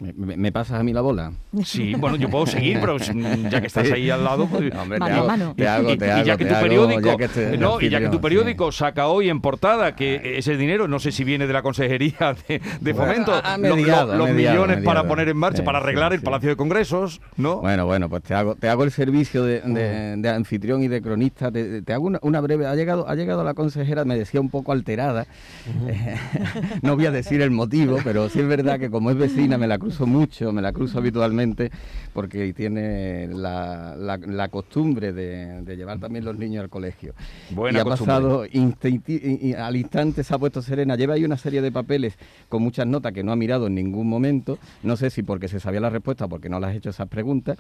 ¿Me, 0.01 0.51
pasas 0.51 0.81
a 0.81 0.83
mí 0.83 0.93
la 0.95 1.03
bola? 1.03 1.33
Sí, 1.63 1.95
bueno, 1.95 2.17
yo 2.17 2.31
puedo 2.31 2.47
seguir, 2.47 2.79
pero 2.81 2.97
mm, 2.97 3.49
ya 3.49 3.61
que 3.61 3.67
estás 3.67 3.91
ahí 3.93 4.09
al 4.09 4.25
lado... 4.25 4.47
pues- 4.47 4.73
No, 4.73 4.83
hombre, 4.83 4.99
Mano 4.99 5.07
te 5.07 5.13
a 5.13 5.17
hago, 5.19 5.27
mano. 5.27 5.55
te 5.57 5.69
hago, 5.69 5.91
y, 5.93 5.99
ya 6.25 6.37
que 6.39 6.45
tu 6.47 6.55
periódico, 6.55 7.11
no, 7.59 7.81
y 7.81 7.91
ya 7.91 7.99
que 7.99 8.05
tu 8.09 8.17
anfitrión, 8.17 8.21
periódico 8.23 8.73
saca 8.73 9.09
hoy 9.09 9.29
en 9.29 9.41
portada 9.43 9.95
que 9.95 10.39
ese 10.39 10.57
dinero, 10.57 10.89
no 10.89 10.99
sé 11.01 11.13
si 11.13 11.23
viene 11.25 11.47
de 11.47 11.53
la 11.53 11.61
consejería 11.63 12.35
de, 12.49 12.61
de 12.81 12.93
Bueno, 12.93 13.25
fomento, 13.25 13.43
mediado, 13.59 14.17
los 14.17 14.29
mediado, 14.31 14.65
millones 14.67 14.85
para 14.85 15.07
poner 15.07 15.29
en 15.29 15.37
marcha, 15.37 15.59
Sí, 15.59 15.63
para 15.65 15.79
arreglar 15.79 16.13
sí, 16.13 16.15
el 16.15 16.21
sí. 16.21 16.25
Palacio 16.25 16.49
de 16.49 16.57
Congresos, 16.57 17.21
¿no? 17.37 17.57
Bueno, 17.61 17.85
bueno, 17.87 18.09
pues 18.09 18.23
te 18.23 18.35
hago, 18.35 18.55
te 18.55 18.69
hago 18.71 18.85
el 18.85 18.91
servicio 18.93 19.45
de, 19.45 19.61
de- 19.61 20.17
de 20.17 20.29
anfitrión 20.31 20.83
y 20.83 20.89
de 20.89 21.03
cronista. 21.03 21.51
Te, 21.53 21.83
te 21.83 21.93
hago 21.93 22.07
una, 22.07 22.19
una 22.23 22.41
breve. 22.41 22.67
Ha 22.67 22.75
llegado, 22.75 23.07
ha 23.09 23.15
llegado 23.15 23.45
la 23.45 23.53
consejera, 23.55 24.05
me 24.07 24.17
decía 24.17 24.41
un 24.41 24.49
poco 24.49 24.73
alterada. 24.73 25.27
No 26.83 26.97
voy 26.97 27.07
a 27.07 27.11
decir 27.11 27.43
el 27.43 27.51
motivo, 27.51 27.99
pero 28.05 28.29
sí 28.29 28.41
es 28.41 28.47
verdad 28.47 28.79
que 28.79 28.91
como 28.91 29.11
es 29.11 29.17
vecina 29.17 29.59
me 29.59 29.67
la 29.67 29.79
cruzo 29.91 30.07
mucho, 30.07 30.53
me 30.53 30.63
la 30.63 30.73
cruzo 30.73 30.99
habitualmente, 30.99 31.71
porque 32.13 32.53
tiene 32.53 33.29
la, 33.29 33.95
la- 33.97 34.17
la 34.19 34.49
costumbre 34.49 35.13
de, 35.13 35.63
de 35.63 35.77
llevar 35.77 35.99
también 35.99 36.25
los 36.25 36.37
niños 36.39 36.63
al 36.63 36.71
colegio. 36.71 37.15
Buena 37.51 37.79
y 37.79 37.81
ha 37.81 37.85
costumbre. 37.85 38.15
pasado 38.15 38.47
y- 38.47 39.49
y 39.51 39.53
al 39.55 39.77
instante 39.77 40.23
se 40.25 40.35
ha 40.35 40.39
puesto 40.39 40.63
serena. 40.63 40.97
Lleva 40.97 41.15
ahí 41.15 41.25
una 41.25 41.37
serie 41.37 41.61
de 41.63 41.73
papeles 41.73 42.17
con 42.49 42.63
muchas 42.63 42.87
notas 42.87 43.13
que 43.13 43.23
no 43.23 43.33
ha 43.33 43.37
mirado 43.37 43.67
en 43.67 43.75
ningún 43.75 44.09
momento. 44.09 44.59
No 44.83 44.97
sé 44.97 45.11
si 45.11 45.23
porque 45.23 45.49
se 45.49 45.61
sabía 45.61 45.81
la 45.81 45.91
respuesta 45.91 46.27
o 46.27 46.29
porque 46.29 46.49
no 46.49 46.61
le 46.61 46.67
has 46.67 46.75
hecho 46.77 46.91
esas 46.91 47.09
preguntas. 47.09 47.59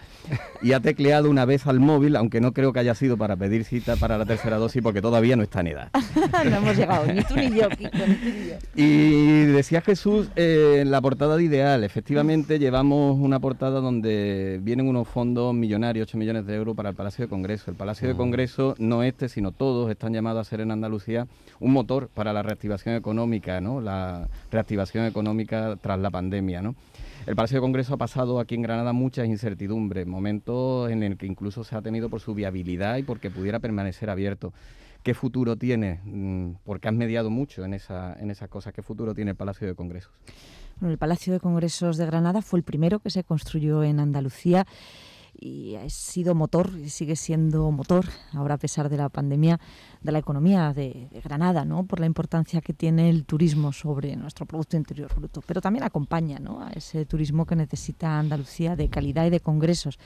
Y 0.62 0.72
ha 0.72 0.80
tecleado 0.80 1.30
una 1.30 1.44
vez 1.44 1.66
al 1.66 1.80
móvil, 1.80 2.16
aunque 2.16 2.40
no 2.40 2.52
creo 2.52 2.72
que 2.72 2.80
haya 2.80 2.94
sido 2.94 3.16
para 3.16 3.36
pedir 3.36 3.64
cita 3.64 3.96
para 3.96 4.18
la 4.18 4.26
tercera 4.26 4.56
dosis 4.58 4.82
porque 4.82 5.00
todavía 5.02 5.36
no 5.36 5.42
está 5.42 5.60
en 5.60 5.66
edad. 5.68 5.90
no 6.50 6.56
hemos 6.56 6.76
llegado, 6.76 7.06
ni 7.12 7.22
tú 7.22 7.36
ni 7.36 7.50
yo, 7.50 7.68
Kiko, 7.70 7.90
ni 8.06 8.14
tú 8.14 8.24
ni 8.26 8.48
yo. 8.48 8.54
Y 8.76 9.44
decía 9.46 9.80
Jesús 9.80 10.28
eh, 10.36 10.78
en 10.82 10.90
la 10.90 11.00
portada 11.00 11.36
de 11.36 11.44
Ideal, 11.44 11.82
efectivamente 11.84 12.19
llevamos 12.24 13.18
una 13.18 13.40
portada 13.40 13.80
donde 13.80 14.60
vienen 14.62 14.88
unos 14.88 15.08
fondos 15.08 15.54
millonarios, 15.54 16.06
8 16.08 16.18
millones 16.18 16.46
de 16.46 16.54
euros 16.54 16.76
para 16.76 16.90
el 16.90 16.94
Palacio 16.94 17.24
de 17.24 17.28
Congreso. 17.30 17.70
El 17.70 17.76
Palacio 17.78 18.08
de 18.08 18.14
Congreso, 18.14 18.74
no 18.78 19.02
este, 19.02 19.30
sino 19.30 19.52
todos, 19.52 19.90
están 19.90 20.12
llamados 20.12 20.46
a 20.46 20.50
ser 20.50 20.60
en 20.60 20.70
Andalucía 20.70 21.26
un 21.60 21.72
motor 21.72 22.08
para 22.12 22.34
la 22.34 22.42
reactivación 22.42 22.94
económica, 22.94 23.60
¿no? 23.62 23.80
La 23.80 24.28
reactivación 24.50 25.06
económica 25.06 25.78
tras 25.80 25.98
la 25.98 26.10
pandemia, 26.10 26.60
¿no? 26.60 26.74
El 27.26 27.36
Palacio 27.36 27.56
de 27.56 27.62
Congreso 27.62 27.94
ha 27.94 27.96
pasado 27.96 28.38
aquí 28.38 28.54
en 28.54 28.62
Granada 28.62 28.92
muchas 28.92 29.26
incertidumbres, 29.26 30.06
momentos 30.06 30.90
en 30.90 31.02
el 31.02 31.16
que 31.16 31.26
incluso 31.26 31.64
se 31.64 31.74
ha 31.74 31.80
tenido 31.80 32.10
por 32.10 32.20
su 32.20 32.34
viabilidad 32.34 32.98
y 32.98 33.02
porque 33.02 33.30
pudiera 33.30 33.60
permanecer 33.60 34.10
abierto. 34.10 34.52
¿Qué 35.02 35.14
futuro 35.14 35.56
tiene? 35.56 36.00
Mm, 36.04 36.56
Porque 36.64 36.88
has 36.88 36.94
mediado 36.94 37.30
mucho 37.30 37.64
en, 37.64 37.72
esa, 37.72 38.14
en 38.20 38.30
esas 38.30 38.50
cosas. 38.50 38.74
¿Qué 38.74 38.82
futuro 38.82 39.14
tiene 39.14 39.30
el 39.30 39.36
Palacio 39.36 39.66
de 39.66 39.74
Congresos? 39.74 40.12
El 40.82 40.98
Palacio 40.98 41.32
de 41.32 41.40
Congresos 41.40 41.96
de 41.96 42.06
Granada 42.06 42.40
fue 42.40 42.58
el 42.58 42.64
primero 42.64 43.00
que 43.00 43.10
se 43.10 43.22
construyó 43.22 43.82
en 43.82 44.00
Andalucía 44.00 44.66
y 45.38 45.76
ha 45.76 45.88
sido 45.88 46.34
motor 46.34 46.70
y 46.76 46.90
sigue 46.90 47.16
siendo 47.16 47.70
motor, 47.70 48.06
ahora 48.32 48.54
a 48.54 48.58
pesar 48.58 48.88
de 48.88 48.96
la 48.96 49.08
pandemia, 49.08 49.60
de 50.02 50.12
la 50.12 50.18
economía 50.18 50.72
de, 50.74 51.08
Granada, 51.24 51.66
por 51.84 52.00
la 52.00 52.06
importancia 52.06 52.60
que 52.60 52.74
tiene 52.74 53.08
el 53.08 53.24
turismo 53.24 53.72
sobre 53.72 54.16
nuestro 54.16 54.46
Producto 54.46 54.76
Interior 54.76 55.14
Bruto. 55.14 55.42
Pero 55.46 55.60
también 55.60 55.84
acompaña 55.84 56.38
¿no? 56.38 56.62
a 56.62 56.70
ese 56.70 57.06
turismo 57.06 57.46
que 57.46 57.56
necesita 57.56 58.18
Andalucía 58.18 58.76
de 58.76 58.88
calidad 58.88 59.26
y 59.26 59.30
de 59.30 59.40
congresos. 59.40 59.98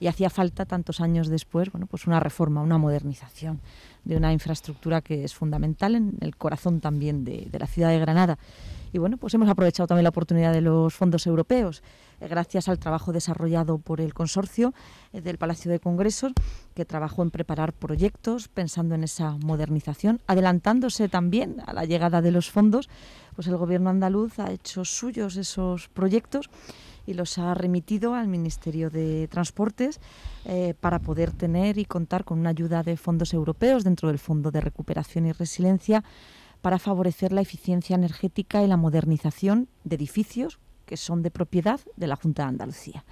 Y 0.00 0.06
hacía 0.06 0.30
falta 0.30 0.64
tantos 0.64 1.00
años 1.00 1.28
después, 1.28 1.70
bueno, 1.70 1.86
pues 1.86 2.06
una 2.06 2.20
reforma, 2.20 2.60
una 2.60 2.78
modernización 2.78 3.60
de 4.04 4.16
una 4.16 4.32
infraestructura 4.32 5.00
que 5.00 5.24
es 5.24 5.34
fundamental 5.34 5.94
en 5.94 6.16
el 6.20 6.36
corazón 6.36 6.80
también 6.80 7.24
de, 7.24 7.48
la 7.52 7.66
ciudad 7.66 7.88
de 7.88 7.98
Granada. 7.98 8.38
Y 8.92 8.98
bueno, 8.98 9.16
pues 9.16 9.34
hemos 9.34 9.48
aprovechado 9.48 9.88
también 9.88 10.04
la 10.04 10.10
oportunidad 10.10 10.52
de 10.52 10.60
los 10.60 10.94
fondos 10.94 11.26
europeos, 11.26 11.82
eh, 12.20 12.28
gracias 12.28 12.68
al 12.68 12.78
trabajo 12.78 13.12
desarrollado 13.12 13.78
por 13.78 14.00
el 14.00 14.14
consorcio 14.14 14.72
eh, 15.12 15.20
del 15.20 15.36
Palacio 15.36 15.70
de 15.70 15.80
Congresos, 15.80 16.32
que 16.74 16.84
trabajó 16.84 17.22
en 17.22 17.32
preparar 17.32 17.72
proyectos 17.72 18.46
pensando 18.46 18.94
en 18.94 19.02
esa 19.02 19.32
modernización, 19.38 20.20
adelantándose 20.28 21.08
también 21.08 21.56
a 21.66 21.72
la 21.72 21.86
llegada 21.86 22.22
de 22.22 22.30
los 22.30 22.50
fondos, 22.50 22.88
pues 23.34 23.48
el 23.48 23.56
gobierno 23.56 23.90
andaluz 23.90 24.38
ha 24.38 24.52
hecho 24.52 24.84
suyos 24.84 25.36
esos 25.36 25.88
proyectos 25.88 26.48
y 27.06 27.14
los 27.14 27.38
ha 27.38 27.54
remitido 27.54 28.14
al 28.14 28.28
Ministerio 28.28 28.90
de 28.90 29.28
Transportes 29.28 30.00
eh, 30.44 30.74
para 30.80 30.98
poder 30.98 31.32
tener 31.32 31.78
y 31.78 31.84
contar 31.84 32.24
con 32.24 32.38
una 32.38 32.50
ayuda 32.50 32.82
de 32.82 32.96
fondos 32.96 33.32
europeos 33.32 33.84
dentro 33.84 34.08
del 34.08 34.18
Fondo 34.18 34.50
de 34.50 34.60
Recuperación 34.60 35.26
y 35.26 35.32
Resiliencia 35.32 36.04
para 36.62 36.78
favorecer 36.78 37.32
la 37.32 37.42
eficiencia 37.42 37.94
energética 37.94 38.62
y 38.62 38.66
la 38.66 38.76
modernización 38.76 39.68
de 39.84 39.96
edificios 39.96 40.58
que 40.86 40.96
son 40.96 41.22
de 41.22 41.30
propiedad 41.30 41.80
de 41.96 42.06
la 42.06 42.16
Junta 42.16 42.42
de 42.42 42.48
Andalucía. 42.48 43.04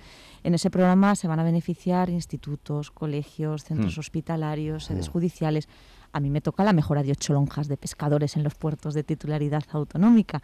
En 0.45 0.55
ese 0.55 0.71
programa 0.71 1.15
se 1.15 1.29
van 1.29 1.39
a 1.41 1.45
beneficiar 1.45 2.11
institutos, 2.11 2.91
colegios, 2.91 3.65
centros 3.65 3.97
Mm. 3.97 4.01
hospitalarios, 4.01 4.85
sedes 4.85 5.09
judiciales. 5.09 5.69
A 6.15 6.21
mí 6.21 6.29
me 6.29 6.43
toca 6.43 6.63
la 6.63 6.75
mejora 6.75 7.03
de 7.03 7.13
ocho 7.13 7.33
lonjas 7.33 7.69
de 7.69 7.79
pescadores 7.79 8.37
en 8.37 8.43
los 8.43 8.55
puertos 8.55 8.93
de 8.93 9.03
titularidad 9.03 9.63
autonómica 9.73 10.43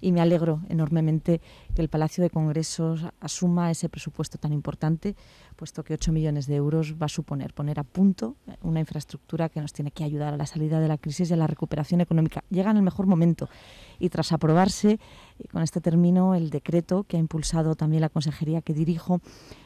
y 0.00 0.10
me 0.10 0.22
alegro 0.22 0.62
enormemente 0.70 1.42
que 1.74 1.82
el 1.82 1.88
Palacio 1.90 2.24
de 2.24 2.30
Congresos 2.30 3.04
asuma 3.20 3.70
ese 3.70 3.90
presupuesto 3.90 4.38
tan 4.38 4.54
importante, 4.54 5.14
puesto 5.54 5.84
que 5.84 5.92
8 5.92 6.12
millones 6.12 6.46
de 6.46 6.56
euros 6.56 6.94
va 6.94 7.06
a 7.06 7.08
suponer 7.10 7.52
poner 7.52 7.78
a 7.78 7.84
punto 7.84 8.36
una 8.62 8.80
infraestructura 8.80 9.50
que 9.50 9.60
nos 9.60 9.74
tiene 9.74 9.90
que 9.90 10.02
ayudar 10.02 10.32
a 10.32 10.36
la 10.38 10.46
salida 10.46 10.80
de 10.80 10.88
la 10.88 10.96
crisis 10.96 11.30
y 11.30 11.34
a 11.34 11.36
la 11.36 11.46
recuperación 11.46 12.00
económica. 12.00 12.42
Llega 12.48 12.70
en 12.70 12.78
el 12.78 12.82
mejor 12.82 13.06
momento 13.06 13.50
y 13.98 14.08
tras 14.08 14.32
aprobarse, 14.32 14.98
y 15.38 15.46
con 15.48 15.62
este 15.62 15.82
término, 15.82 16.34
el 16.34 16.48
decreto 16.48 17.04
que 17.04 17.18
ha 17.18 17.20
impulsado 17.20 17.74
también 17.74 18.00
la 18.00 18.08
consejería 18.08 18.62
que 18.62 18.72
dirijo 18.72 19.20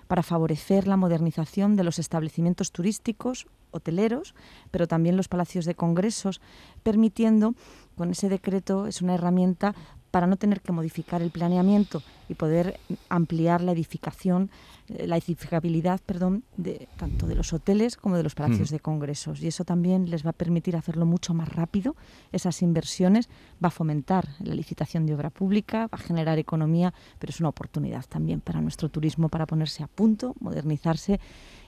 para 0.08 0.22
favorecer 0.22 0.86
la 0.86 0.96
modernización 0.96 1.76
de 1.76 1.84
los 1.84 1.98
establecimientos 1.98 2.72
turísticos, 2.72 3.46
hoteleros, 3.70 4.34
pero 4.70 4.86
también 4.86 5.16
los 5.16 5.28
palacios 5.28 5.64
de 5.64 5.74
congresos, 5.74 6.40
permitiendo, 6.82 7.54
con 7.96 8.10
ese 8.10 8.28
decreto, 8.28 8.86
es 8.86 9.02
una 9.02 9.14
herramienta 9.14 9.74
para 10.16 10.26
no 10.26 10.36
tener 10.38 10.62
que 10.62 10.72
modificar 10.72 11.20
el 11.20 11.30
planeamiento 11.30 12.02
y 12.26 12.32
poder 12.36 12.80
ampliar 13.10 13.60
la 13.60 13.72
edificación, 13.72 14.48
eh, 14.88 15.06
la 15.06 15.18
edificabilidad, 15.18 16.00
perdón, 16.06 16.42
de 16.56 16.88
tanto 16.96 17.26
de 17.26 17.34
los 17.34 17.52
hoteles 17.52 17.98
como 17.98 18.16
de 18.16 18.22
los 18.22 18.34
palacios 18.34 18.70
Mm. 18.70 18.74
de 18.76 18.80
congresos. 18.80 19.42
Y 19.42 19.48
eso 19.48 19.66
también 19.66 20.08
les 20.08 20.24
va 20.24 20.30
a 20.30 20.32
permitir 20.32 20.74
hacerlo 20.74 21.04
mucho 21.04 21.34
más 21.34 21.50
rápido. 21.50 21.96
Esas 22.32 22.62
inversiones 22.62 23.28
va 23.62 23.68
a 23.68 23.70
fomentar 23.70 24.26
la 24.40 24.54
licitación 24.54 25.04
de 25.04 25.14
obra 25.14 25.28
pública, 25.28 25.80
va 25.88 25.98
a 25.98 25.98
generar 25.98 26.38
economía, 26.38 26.94
pero 27.18 27.28
es 27.30 27.40
una 27.40 27.50
oportunidad 27.50 28.06
también 28.08 28.40
para 28.40 28.62
nuestro 28.62 28.88
turismo 28.88 29.28
para 29.28 29.44
ponerse 29.44 29.82
a 29.82 29.86
punto, 29.86 30.34
modernizarse 30.40 31.20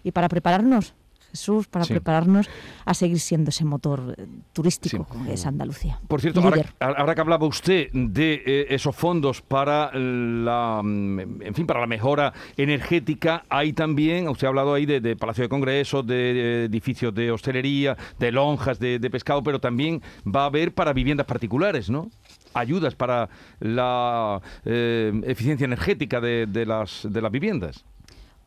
y 0.02 0.12
para 0.12 0.30
prepararnos. 0.30 0.94
Jesús, 1.30 1.66
para 1.68 1.84
Sí. 1.84 1.92
prepararnos 1.92 2.48
a 2.84 2.94
seguir 2.94 3.20
siendo 3.20 3.50
ese 3.50 3.64
motor 3.64 4.14
eh, 4.16 4.26
turístico 4.52 5.04
Sí. 5.04 5.12
como 5.12 5.30
es 5.30 5.44
Andalucía. 5.46 6.00
Por 6.08 6.20
cierto, 6.20 6.40
ahora, 6.40 6.64
ahora 6.80 7.14
que 7.14 7.20
hablaba 7.20 7.46
usted 7.46 7.88
de 7.92 8.42
eh, 8.46 8.66
esos 8.70 8.94
fondos 8.96 9.42
para 9.42 9.90
la, 9.94 10.80
mm, 10.82 11.42
en 11.42 11.54
fin, 11.54 11.66
para 11.66 11.80
la 11.80 11.86
mejora 11.86 12.32
energética, 12.56 13.44
hay 13.48 13.72
también, 13.72 14.28
usted 14.28 14.46
ha 14.46 14.48
hablado 14.50 14.74
ahí 14.74 14.86
de, 14.86 15.00
de 15.00 15.16
Palacio 15.16 15.42
de 15.44 15.48
Congresos, 15.48 16.06
de, 16.06 16.64
edificios 16.64 17.14
de 17.14 17.30
hostelería, 17.30 17.96
de 18.18 18.32
lonjas 18.32 18.78
de, 18.78 18.98
de 18.98 19.10
pescado, 19.10 19.42
pero 19.42 19.60
también 19.60 20.02
va 20.26 20.42
a 20.42 20.46
haber 20.46 20.72
para 20.74 20.92
viviendas 20.92 21.26
particulares, 21.26 21.90
¿no? 21.90 22.10
Ayudas 22.54 22.94
para 22.94 23.28
la 23.60 24.40
eh, 24.64 25.12
eficiencia 25.24 25.64
energética 25.64 26.20
de, 26.20 26.46
de 26.46 26.66
las, 26.66 27.06
de 27.10 27.20
las 27.20 27.30
viviendas. 27.30 27.84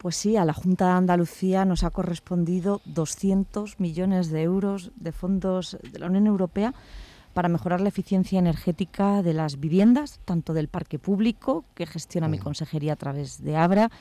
Pues 0.02 0.16
sí, 0.16 0.36
a 0.36 0.46
la 0.46 0.54
Junta 0.54 0.86
de 0.88 0.92
Andalucía 0.94 1.64
nos 1.64 1.84
ha 1.84 1.92
correspondido 1.92 2.82
200 2.86 3.80
millones 3.80 4.32
de 4.32 4.42
euros 4.42 4.90
de 4.96 5.12
fondos 5.12 5.78
de 5.84 6.00
la 6.00 6.08
Unión 6.08 6.26
Europea 6.26 6.74
para 7.36 7.50
mejorar 7.50 7.82
la 7.82 7.90
eficiencia 7.90 8.40
energética 8.40 9.22
de 9.22 9.36
las 9.36 9.60
viviendas, 9.60 10.20
tanto 10.26 10.56
del 10.56 10.70
parque 10.70 10.98
público, 10.98 11.66
que 11.76 11.86
gestiona 11.86 12.28
mi 12.28 12.40
consejería 12.40 12.94
a 12.94 12.96
través 12.96 13.44
de 13.44 13.56
Abra, 13.56 13.92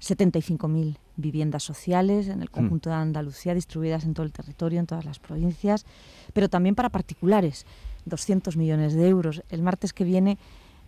75.000 0.00 0.96
viviendas 1.14 1.62
sociales 1.62 2.26
en 2.26 2.42
el 2.42 2.50
conjunto 2.50 2.90
de 2.90 2.96
Andalucía, 2.96 3.54
distribuidas 3.54 4.04
en 4.06 4.14
todo 4.14 4.26
el 4.26 4.32
territorio, 4.32 4.80
en 4.80 4.86
todas 4.86 5.04
las 5.04 5.20
provincias, 5.20 5.86
pero 6.32 6.48
también 6.48 6.74
para 6.74 6.88
particulares, 6.88 7.64
200 8.06 8.56
millones 8.56 8.94
de 8.94 9.08
euros. 9.08 9.44
El 9.50 9.62
martes 9.62 9.92
que 9.92 10.02
viene 10.02 10.36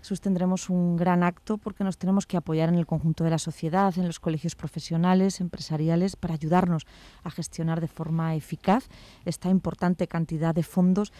sostendremos 0.00 0.70
un 0.70 0.96
gran 0.96 1.22
acto 1.22 1.58
porque 1.58 1.84
nos 1.84 1.98
tenemos 1.98 2.26
que 2.26 2.36
apoyar 2.36 2.68
en 2.68 2.76
el 2.76 2.86
conjunto 2.86 3.24
de 3.24 3.30
la 3.30 3.38
sociedad, 3.38 3.92
en 3.96 4.06
los 4.06 4.20
colegios 4.20 4.54
profesionales, 4.54 5.40
empresariales, 5.40 6.16
para 6.16 6.34
ayudarnos 6.34 6.86
a 7.22 7.30
gestionar 7.30 7.80
de 7.80 7.88
forma 7.88 8.34
eficaz 8.34 8.88
esta 9.24 9.50
importante 9.50 10.08
cantidad 10.08 10.54
de 10.54 10.62
fondos 10.62 11.12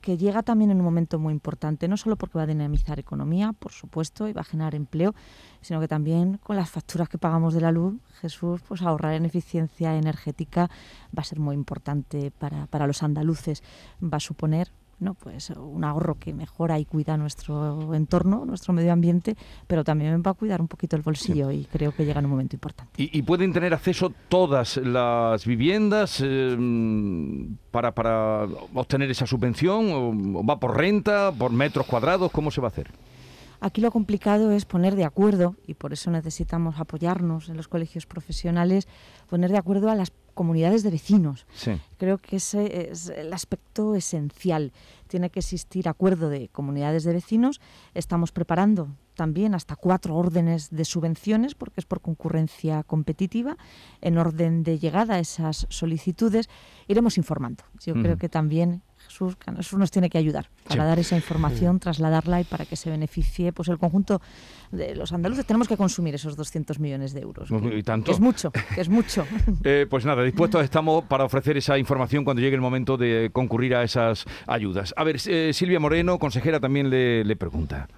que 0.00 0.16
llega 0.16 0.42
también 0.42 0.70
en 0.70 0.78
un 0.78 0.84
momento 0.84 1.18
muy 1.18 1.32
importante, 1.32 1.88
no 1.88 1.96
solo 1.96 2.16
porque 2.16 2.38
va 2.38 2.44
a 2.44 2.46
dinamizar 2.46 2.98
economía, 2.98 3.52
por 3.52 3.72
supuesto, 3.72 4.28
y 4.28 4.32
va 4.32 4.42
a 4.42 4.44
generar 4.44 4.74
empleo, 4.74 5.14
sino 5.62 5.80
que 5.80 5.88
también 5.88 6.38
con 6.38 6.54
las 6.54 6.70
facturas 6.70 7.08
que 7.08 7.18
pagamos 7.18 7.54
de 7.54 7.60
la 7.60 7.72
luz, 7.72 7.94
Jesús, 8.20 8.60
pues 8.68 8.82
ahorrar 8.82 9.14
en 9.14 9.24
eficiencia 9.24 9.96
energética 9.96 10.70
va 11.16 11.22
a 11.22 11.24
ser 11.24 11.40
muy 11.40 11.54
importante 11.54 12.30
para, 12.30 12.66
para 12.66 12.86
los 12.86 13.02
andaluces. 13.02 13.64
Va 14.00 14.18
a 14.18 14.20
suponer 14.20 14.70
¿no? 14.98 15.14
pues 15.14 15.50
un 15.50 15.84
ahorro 15.84 16.16
que 16.18 16.32
mejora 16.32 16.78
y 16.78 16.84
cuida 16.84 17.16
nuestro 17.16 17.94
entorno, 17.94 18.44
nuestro 18.44 18.72
medio 18.72 18.92
ambiente, 18.92 19.36
pero 19.66 19.84
también 19.84 20.22
va 20.26 20.30
a 20.32 20.34
cuidar 20.34 20.60
un 20.60 20.68
poquito 20.68 20.96
el 20.96 21.02
bolsillo 21.02 21.50
y 21.50 21.64
creo 21.64 21.92
que 21.92 22.04
llega 22.04 22.20
en 22.20 22.26
un 22.26 22.30
momento 22.30 22.56
importante. 22.56 22.92
¿Y, 22.96 23.22
pueden 23.22 23.52
tener 23.52 23.74
acceso 23.74 24.12
todas 24.28 24.76
las 24.76 25.44
viviendas 25.44 26.22
eh, 26.24 26.56
para, 27.70 27.92
para 27.92 28.44
obtener 28.74 29.10
esa 29.10 29.26
subvención? 29.26 29.90
¿O 29.92 30.44
va 30.44 30.60
por 30.60 30.76
renta, 30.76 31.32
por 31.36 31.50
metros 31.50 31.86
cuadrados? 31.86 32.30
¿Cómo 32.30 32.50
se 32.50 32.60
va 32.60 32.68
a 32.68 32.70
hacer? 32.70 32.90
Aquí 33.60 33.80
lo 33.80 33.90
complicado 33.90 34.50
es 34.50 34.64
poner 34.64 34.96
de 34.96 35.04
acuerdo, 35.04 35.56
y 35.66 35.74
por 35.74 35.92
eso 35.92 36.10
necesitamos 36.10 36.78
apoyarnos 36.78 37.48
en 37.48 37.56
los 37.56 37.68
colegios 37.68 38.06
profesionales, 38.06 38.88
poner 39.28 39.50
de 39.50 39.58
acuerdo 39.58 39.90
a 39.90 39.94
las 39.94 40.12
comunidades 40.34 40.82
de 40.82 40.90
vecinos. 40.90 41.46
Creo 41.96 42.18
que 42.18 42.36
ese 42.36 42.90
es 42.90 43.08
el 43.08 43.32
aspecto 43.32 43.94
esencial. 43.94 44.72
Tiene 45.08 45.30
que 45.30 45.40
existir 45.40 45.88
acuerdo 45.88 46.28
de 46.28 46.48
comunidades 46.48 47.04
de 47.04 47.14
vecinos. 47.14 47.60
Estamos 47.94 48.32
preparando 48.32 48.88
también 49.14 49.54
hasta 49.54 49.76
cuatro 49.76 50.14
órdenes 50.14 50.68
de 50.68 50.84
subvenciones, 50.84 51.54
porque 51.54 51.80
es 51.80 51.86
por 51.86 52.02
concurrencia 52.02 52.82
competitiva. 52.82 53.56
En 54.02 54.18
orden 54.18 54.62
de 54.62 54.78
llegada 54.78 55.14
a 55.14 55.20
esas 55.20 55.66
solicitudes 55.70 56.50
iremos 56.86 57.16
informando. 57.16 57.64
Yo 57.80 57.94
creo 57.94 58.18
que 58.18 58.28
también 58.28 58.82
Nos 59.20 59.90
tiene 59.90 60.10
que 60.10 60.18
ayudar 60.18 60.48
para 60.68 60.84
dar 60.84 60.98
esa 60.98 61.16
información, 61.16 61.78
trasladarla 61.78 62.40
y 62.40 62.44
para 62.44 62.64
que 62.64 62.76
se 62.76 62.90
beneficie 62.90 63.52
pues 63.52 63.68
el 63.68 63.78
conjunto 63.78 64.20
de 64.72 64.94
los 64.94 65.12
andaluces. 65.12 65.46
Tenemos 65.46 65.68
que 65.68 65.76
consumir 65.76 66.14
esos 66.14 66.36
200 66.36 66.78
millones 66.78 67.12
de 67.12 67.20
euros. 67.20 67.48
y 67.50 67.82
tanto. 67.82 68.10
es 68.12 68.20
mucho, 68.20 68.52
es 68.76 68.88
mucho. 68.88 69.26
Eh, 69.64 69.86
pues 69.88 70.04
nada, 70.04 70.22
dispuestos 70.22 70.62
estamos 70.62 71.04
para 71.04 71.24
ofrecer 71.24 71.56
esa 71.56 71.78
información 71.78 72.24
cuando 72.24 72.42
llegue 72.42 72.54
el 72.54 72.60
momento 72.60 72.96
de 72.96 73.30
concurrir 73.32 73.74
a 73.74 73.82
esas 73.82 74.24
ayudas. 74.46 74.92
A 74.96 75.04
ver, 75.04 75.16
eh, 75.26 75.52
Silvia 75.52 75.80
Moreno, 75.80 76.18
consejera, 76.18 76.60
también 76.60 76.90
le, 76.90 77.36
pregunta. 77.36 77.88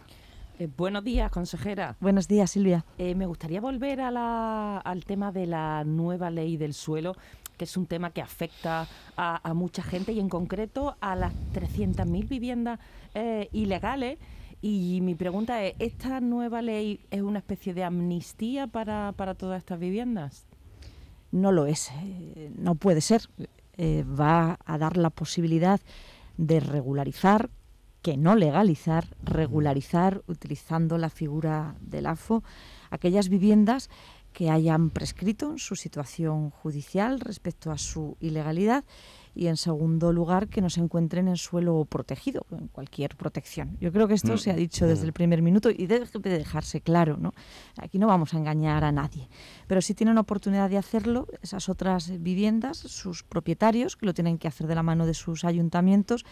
Eh, 0.59 0.69
buenos 0.77 1.05
días, 1.05 1.31
consejera. 1.31 1.97
Buenos 2.01 2.29
días, 2.29 2.51
Silvia. 2.51 2.85
me 2.99 3.27
gustaría 3.27 3.61
volver 3.61 4.01
al 4.01 5.05
tema 5.05 5.33
de 5.33 5.47
la 5.47 5.85
nueva 5.85 6.31
ley 6.31 6.57
del 6.57 6.75
suelo 6.75 7.17
que 7.59 7.65
es 7.65 7.77
un 7.77 7.87
tema 7.87 8.11
que 8.13 8.23
afecta 8.23 8.87
a, 9.17 9.53
mucha 9.53 9.83
gente 9.83 10.13
y 10.13 10.21
en 10.21 10.29
concreto 10.29 10.97
a 11.01 11.17
las 11.17 11.35
300.000 11.53 12.29
viviendas 12.29 12.79
eh, 13.15 13.49
ilegales. 13.53 14.19
Y 14.63 15.01
mi 15.03 15.15
pregunta 15.15 15.63
es, 15.63 15.75
¿esta 15.79 16.21
nueva 16.21 16.63
ley 16.63 17.01
es 17.11 17.21
una 17.21 17.41
especie 17.41 17.75
de 17.75 17.85
amnistía 17.85 18.67
para, 18.67 19.13
todas 19.37 19.59
estas 19.59 19.79
viviendas? 19.79 20.47
No 21.31 21.53
lo 21.53 21.67
es, 21.67 21.91
eh, 22.03 22.51
no 22.57 22.77
puede 22.77 23.01
ser. 23.01 23.23
Eh, 23.77 24.05
va 24.05 24.59
a 24.65 24.79
dar 24.79 24.97
la 24.97 25.11
posibilidad 25.11 25.81
de 26.37 26.61
regularizar, 26.61 27.51
que 28.03 28.17
no 28.17 28.37
legalizar, 28.37 29.05
regularizar 29.23 30.23
utilizando 30.27 30.99
la 30.99 31.11
figura 31.11 31.75
del 31.81 32.07
AFO 32.07 32.43
aquellas 32.91 33.29
viviendas 33.29 33.91
que 34.39 34.51
hayan 34.51 34.91
prescrito 34.91 35.51
en 35.51 35.59
su 35.59 35.75
situación 35.75 36.51
judicial 36.51 37.19
respecto 37.19 37.73
a 37.73 37.77
su 37.77 38.17
ilegalidad 38.21 38.85
y 39.35 39.49
en 39.49 39.57
segundo 39.57 40.13
lugar 40.13 40.47
que 40.47 40.61
no 40.61 40.71
se 40.71 40.81
encuentren 40.81 41.27
en 41.27 41.37
suelo 41.37 41.85
protegido, 41.87 42.47
en 42.53 42.69
cualquier 42.69 43.17
protección. 43.17 43.77
Yo 43.81 43.91
creo 43.91 44.07
que 44.07 44.15
esto 44.15 44.35
mm. 44.35 44.39
se 44.39 44.53
ha 44.53 44.55
dicho 44.55 44.87
desde 44.87 45.07
el 45.07 45.13
primer 45.13 45.43
minuto 45.43 45.71
y 45.71 45.89
debe 45.89 46.07
dejarse 46.23 46.81
claro, 46.81 47.17
¿no? 47.17 47.33
Aquí 47.79 47.99
no 47.99 48.07
vamos 48.07 48.33
a 48.33 48.39
engañar 48.39 48.85
a 48.85 48.93
nadie, 48.93 49.29
pero 49.67 49.83
si 49.83 49.93
tienen 49.95 50.19
oportunidad 50.19 50.71
de 50.71 50.79
hacerlo, 50.79 51.27
esas 51.43 51.69
otras 51.69 52.23
viviendas, 52.23 52.79
sus 52.79 53.25
propietarios, 53.25 53.97
que 53.97 54.07
lo 54.07 54.15
tienen 54.15 54.39
que 54.39 54.47
hacer 54.47 54.69
de 54.69 54.77
la 54.77 54.85
mano 54.85 55.05
de 55.05 55.15
sus 55.15 55.45
ayuntamientos, 55.45 56.25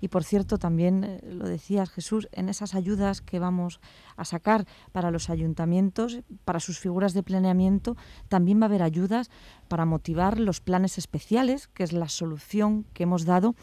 y 0.00 0.08
por 0.08 0.24
cierto, 0.24 0.58
también 0.58 1.04
eh, 1.04 1.20
lo 1.22 1.46
decías 1.46 1.90
Jesús, 1.90 2.28
en 2.32 2.48
esas 2.48 2.74
ayudas 2.74 3.20
que 3.20 3.38
vamos 3.38 3.80
a 4.16 4.24
sacar 4.24 4.66
para 4.92 5.10
los 5.10 5.30
ayuntamientos, 5.30 6.20
para 6.44 6.60
sus 6.60 6.78
figuras 6.78 7.14
de 7.14 7.22
planeamiento, 7.22 7.96
también 8.28 8.60
va 8.60 8.64
a 8.64 8.66
haber 8.66 8.82
ayudas 8.82 9.30
para 9.68 9.84
motivar 9.84 10.38
los 10.38 10.60
planes 10.60 10.98
especiales, 10.98 11.68
que 11.68 11.82
es 11.82 11.92
la 11.92 12.08
solución 12.08 12.84
que 12.92 13.04
hemos 13.04 13.24
dado 13.24 13.54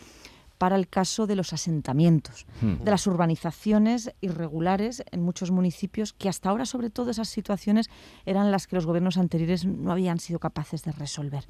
para 0.57 0.75
el 0.75 0.87
caso 0.87 1.27
de 1.27 1.35
los 1.35 1.53
asentamientos, 1.53 2.47
hmm. 2.61 2.83
de 2.83 2.91
las 2.91 3.05
urbanizaciones 3.05 4.11
irregulares 4.21 5.03
en 5.11 5.21
muchos 5.21 5.51
municipios, 5.51 6.13
que 6.13 6.29
hasta 6.29 6.49
ahora, 6.49 6.65
sobre 6.65 6.89
todo, 6.89 7.11
esas 7.11 7.29
situaciones 7.29 7.89
eran 8.25 8.51
las 8.51 8.65
que 8.65 8.75
los 8.75 8.85
gobiernos 8.85 9.17
anteriores 9.17 9.65
no 9.65 9.91
habían 9.91 10.19
sido 10.19 10.39
capaces 10.39 10.83
de 10.83 10.91
resolver 10.91 11.45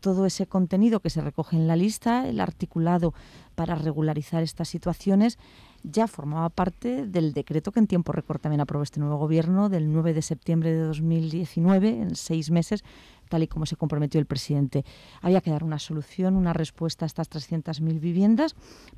todo 0.00 0.26
ese 0.26 0.46
contenido 0.46 1.00
que 1.00 1.10
se 1.10 1.20
recoge 1.20 1.56
en 1.56 1.68
la 1.68 1.76
lista, 1.76 2.28
el 2.28 2.40
articulado 2.40 3.14
para 3.54 3.74
regularizar 3.74 4.42
estas 4.42 4.68
situaciones, 4.68 5.38
ya 5.82 6.06
formaba 6.06 6.48
parte 6.48 7.06
del 7.06 7.32
decreto 7.32 7.72
que 7.72 7.80
en 7.80 7.86
tiempo 7.86 8.12
récord 8.12 8.40
también 8.40 8.60
aprobó 8.60 8.82
este 8.82 9.00
nuevo 9.00 9.16
gobierno 9.16 9.68
del 9.68 9.92
9 9.92 10.14
de 10.14 10.22
septiembre 10.22 10.72
de 10.72 10.82
2019, 10.82 11.88
en 11.88 12.16
seis 12.16 12.50
meses, 12.50 12.84
tal 13.28 13.42
y 13.42 13.48
como 13.48 13.64
se 13.64 13.76
comprometió 13.76 14.20
el 14.20 14.26
presidente. 14.26 14.84
Había 15.22 15.40
que 15.40 15.50
dar 15.50 15.64
una 15.64 15.78
solución, 15.78 16.36
una 16.36 16.52
respuesta 16.52 17.04
a 17.04 17.06
estas 17.06 17.30
300.000 17.30 18.00
viviendas, 18.00 18.56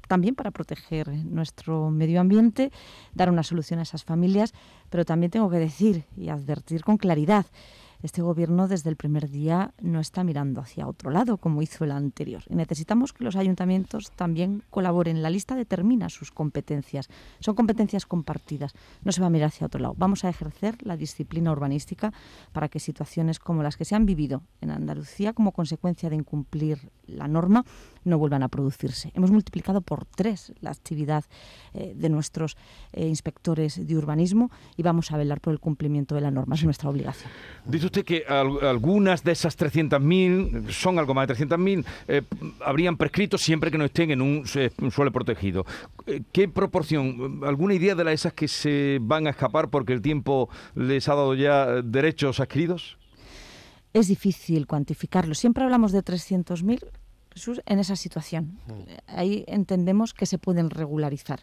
también 0.09 0.35
para 0.35 0.51
proteger 0.51 1.09
nuestro 1.09 1.91
medio 1.91 2.21
ambiente, 2.21 2.73
dar 3.15 3.31
una 3.31 3.43
solución 3.43 3.79
a 3.79 3.83
esas 3.83 4.05
familias, 4.05 4.55
pero 4.91 5.05
también 5.05 5.31
tengo 5.31 5.51
que 5.51 5.59
decir 5.59 6.05
y 6.17 6.31
advertir 6.31 6.83
con 6.83 6.97
claridad 6.97 7.47
este 8.03 8.23
gobierno 8.23 8.69
desde 8.69 8.91
el 8.91 8.97
primer 8.97 9.31
día 9.31 9.75
no 9.81 10.01
está 10.01 10.25
mirando 10.25 10.61
hacia 10.61 10.89
otro 10.89 11.11
lado 11.11 11.37
como 11.37 11.63
hizo 11.63 11.85
el 11.85 11.93
anterior. 11.93 12.43
Y 12.49 12.57
necesitamos 12.57 13.13
que 13.13 13.25
los 13.25 13.37
ayuntamientos 13.37 14.11
también 14.17 14.63
colaboren. 14.71 15.23
La 15.23 15.31
lista 15.31 15.55
determina 15.55 16.09
sus 16.09 16.31
competencias. 16.31 17.09
Son 17.41 17.55
competencias 17.55 18.07
compartidas. 18.07 18.73
No 19.05 19.13
se 19.13 19.21
va 19.21 19.29
a 19.29 19.31
mirar 19.31 19.49
hacia 19.49 19.67
otro 19.67 19.81
lado. 19.81 19.95
Vamos 19.97 20.25
a 20.25 20.29
ejercer 20.29 20.77
la 20.83 20.97
disciplina 20.97 21.53
urbanística 21.53 22.13
para 22.53 22.69
que 22.69 22.81
situaciones 22.81 23.39
como 23.39 23.63
las 23.63 23.77
que 23.77 23.85
se 23.85 23.95
han 23.95 24.07
vivido 24.07 24.43
en 24.61 24.71
Andalucía 24.71 25.33
como 25.33 25.53
consecuencia 25.53 26.11
de 26.11 26.17
incumplir 26.17 26.91
la 27.07 27.29
norma 27.29 27.65
no 28.05 28.19
vuelvan 28.19 28.43
a 28.43 28.49
producirse. 28.49 29.13
Hemos 29.15 29.31
multiplicado 29.31 29.81
por 29.81 30.07
tres 30.07 30.53
la 30.61 30.71
actividad 30.71 31.25
eh, 31.75 31.95
de 31.95 32.09
nuestros 32.09 32.57
eh, 32.93 33.07
inspectores 33.07 33.87
de 33.87 33.97
urbanismo 33.97 34.51
y 34.77 34.83
vamos 34.83 35.13
a 35.13 35.17
velar 35.17 35.41
por 35.41 35.53
el 35.53 35.61
cumplimiento 35.61 36.15
de 36.15 36.21
la 36.21 36.31
norma. 36.31 36.55
Es 36.55 36.65
nuestra 36.65 36.91
obligación 36.91 37.31
usted 37.93 38.05
que 38.07 38.25
algunas 38.27 39.23
de 39.23 39.33
esas 39.33 39.59
300.000, 39.59 40.71
son 40.71 40.99
algo 40.99 41.13
más 41.13 41.29
de 41.29 41.35
300.000, 41.35 41.85
eh, 42.09 42.23
habrían 42.65 42.97
prescrito 42.97 43.37
siempre 43.37 43.71
que 43.71 43.77
no 43.77 43.85
estén 43.85 44.11
en 44.11 44.23
un, 44.23 44.47
suelo 44.47 45.13
protegido. 45.13 45.67
Eh, 46.07 46.23
¿Qué 46.33 46.49
proporción? 46.49 47.43
¿Alguna 47.45 47.75
idea 47.75 47.95
de 47.95 48.05
las 48.05 48.15
esas 48.15 48.33
que 48.33 48.49
se 48.49 48.99
van 49.01 49.27
a 49.27 49.31
escapar 49.31 49.69
porque 49.69 49.93
el 49.93 50.01
tiempo 50.01 50.49
les 50.75 51.07
ha 51.09 51.15
dado 51.15 51.35
ya 51.35 51.83
derechos 51.83 52.41
adquiridos? 52.41 52.97
Es 53.93 54.09
difícil 54.09 54.67
cuantificarlo. 54.67 55.35
Siempre 55.35 55.65
hablamos 55.65 55.93
de 55.93 56.03
300.000 56.03 56.83
en 57.67 57.79
esa 57.79 57.97
situación. 57.97 58.59
Mm. 58.67 58.73
Ahí 59.07 59.45
entendemos 59.49 60.15
que 60.15 60.25
se 60.25 60.39
pueden 60.39 60.71
regularizar. 60.71 61.41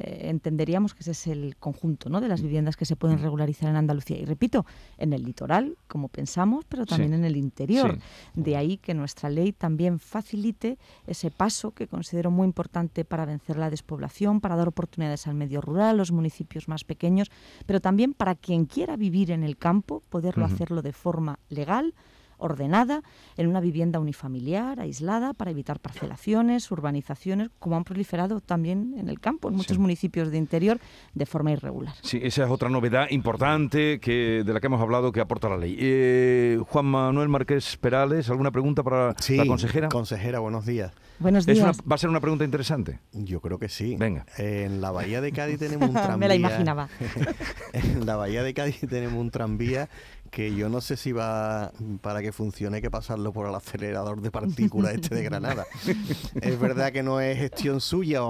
Eh, 0.00 0.30
entenderíamos 0.30 0.94
que 0.94 1.00
ese 1.00 1.10
es 1.10 1.26
el 1.26 1.56
conjunto 1.56 2.08
¿no? 2.08 2.20
de 2.20 2.28
las 2.28 2.40
viviendas 2.40 2.76
que 2.76 2.86
se 2.86 2.96
pueden 2.96 3.18
mm. 3.18 3.22
regularizar 3.22 3.68
en 3.68 3.76
Andalucía. 3.76 4.18
Y 4.18 4.24
repito, 4.24 4.64
en 4.96 5.12
el 5.12 5.24
litoral, 5.24 5.76
como 5.88 6.08
pensamos, 6.08 6.64
pero 6.68 6.86
también 6.86 7.12
en 7.12 7.24
el 7.24 7.36
interior. 7.36 7.98
De 8.34 8.56
ahí 8.56 8.78
que 8.78 8.94
nuestra 8.94 9.28
ley 9.28 9.52
también 9.52 9.98
facilite 9.98 10.78
ese 11.06 11.30
paso 11.30 11.72
que 11.72 11.86
considero 11.86 12.30
muy 12.30 12.46
importante 12.46 13.04
para 13.04 13.26
vencer 13.26 13.58
la 13.58 13.68
despoblación, 13.68 14.40
para 14.40 14.56
dar 14.56 14.68
oportunidades 14.68 15.26
al 15.26 15.34
medio 15.34 15.60
rural, 15.60 15.90
a 15.90 15.92
los 15.94 16.12
municipios 16.12 16.66
más 16.68 16.84
pequeños, 16.84 17.30
pero 17.66 17.80
también 17.80 18.14
para 18.14 18.34
quien 18.34 18.64
quiera 18.64 18.96
vivir 18.96 19.30
en 19.30 19.44
el 19.44 19.58
campo, 19.58 20.02
poderlo 20.08 20.46
hacerlo 20.46 20.80
de 20.80 20.92
forma 20.92 21.38
legal, 21.50 21.94
ordenada 22.40 23.02
en 23.36 23.46
una 23.46 23.60
vivienda 23.60 24.00
unifamiliar, 24.00 24.80
aislada, 24.80 25.32
para 25.34 25.50
evitar 25.50 25.80
parcelaciones, 25.80 26.70
urbanizaciones, 26.70 27.50
como 27.58 27.76
han 27.76 27.84
proliferado 27.84 28.40
también 28.40 28.94
en 28.98 29.08
el 29.08 29.20
campo, 29.20 29.48
en 29.48 29.54
muchos 29.54 29.78
municipios 29.78 30.30
de 30.30 30.38
interior, 30.38 30.80
de 31.14 31.26
forma 31.26 31.52
irregular. 31.52 31.94
Sí, 32.02 32.20
esa 32.22 32.44
es 32.44 32.50
otra 32.50 32.68
novedad 32.68 33.08
importante 33.10 34.00
que, 34.00 34.42
de 34.44 34.52
la 34.52 34.60
que 34.60 34.66
hemos 34.66 34.80
hablado 34.80 35.12
que 35.12 35.20
aporta 35.20 35.48
la 35.48 35.56
ley. 35.56 35.76
Eh, 35.78 36.58
Juan 36.68 36.86
Manuel 36.86 37.28
Márquez 37.28 37.76
Perales, 37.76 38.28
¿alguna 38.30 38.50
pregunta 38.50 38.82
para 38.82 39.14
la 39.28 39.46
consejera? 39.46 39.88
consejera, 39.88 40.38
buenos 40.40 40.66
días. 40.66 40.92
Buenos 41.20 41.44
días. 41.44 41.78
¿Va 41.80 41.96
a 41.96 41.98
ser 41.98 42.08
una 42.08 42.20
pregunta 42.20 42.46
interesante? 42.46 42.98
Yo 43.12 43.40
creo 43.40 43.58
que 43.58 43.68
sí. 43.68 43.94
Venga. 43.98 44.24
En 44.38 44.80
la 44.80 44.90
Bahía 44.90 45.20
de 45.20 45.32
Cádiz 45.32 45.58
tenemos 45.58 45.90
un 45.90 45.94
tranvía. 45.94 46.16
Me 46.16 46.28
la 46.28 46.34
imaginaba. 46.34 46.88
en 47.74 48.06
la 48.06 48.16
Bahía 48.16 48.42
de 48.42 48.54
Cádiz 48.54 48.80
tenemos 48.88 49.20
un 49.20 49.30
tranvía 49.30 49.90
que 50.30 50.54
yo 50.54 50.68
no 50.68 50.80
sé 50.80 50.96
si 50.96 51.12
va 51.12 51.72
para 52.00 52.22
que 52.22 52.32
funcione 52.32 52.76
hay 52.76 52.82
que 52.82 52.90
pasarlo 52.90 53.32
por 53.32 53.48
el 53.48 53.54
acelerador 53.54 54.20
de 54.20 54.30
partículas 54.30 54.94
este 54.94 55.14
de 55.14 55.22
Granada. 55.22 55.66
es 56.40 56.60
verdad 56.60 56.92
que 56.92 57.02
no 57.02 57.20
es 57.20 57.36
gestión 57.36 57.80
suya, 57.80 58.20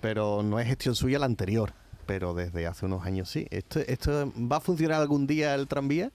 pero 0.00 0.42
no 0.42 0.60
es 0.60 0.66
gestión 0.66 0.94
suya 0.94 1.18
la 1.18 1.26
anterior. 1.26 1.72
Pero 2.06 2.32
desde 2.32 2.66
hace 2.66 2.86
unos 2.86 3.04
años 3.04 3.28
sí. 3.28 3.46
¿Esto, 3.50 3.80
esto 3.80 4.32
va 4.50 4.56
a 4.56 4.60
funcionar 4.60 5.00
algún 5.00 5.26
día 5.26 5.54
el 5.54 5.68
tranvía? 5.68 6.10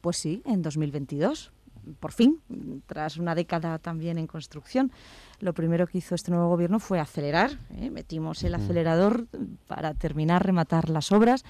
Pues 0.00 0.16
sí, 0.16 0.42
en 0.46 0.62
2022. 0.62 1.52
Por 1.98 2.12
fin, 2.12 2.40
tras 2.86 3.16
una 3.16 3.34
década 3.34 3.78
también 3.78 4.18
en 4.18 4.26
construcción, 4.26 4.92
lo 5.40 5.54
primero 5.54 5.86
que 5.86 5.98
hizo 5.98 6.14
este 6.14 6.30
nuevo 6.30 6.48
gobierno 6.48 6.78
fue 6.78 7.00
acelerar. 7.00 7.52
¿eh? 7.76 7.90
Metimos 7.90 8.42
el 8.44 8.54
acelerador 8.54 9.26
para 9.66 9.94
terminar, 9.94 10.44
rematar 10.44 10.90
las 10.90 11.10
obras. 11.10 11.44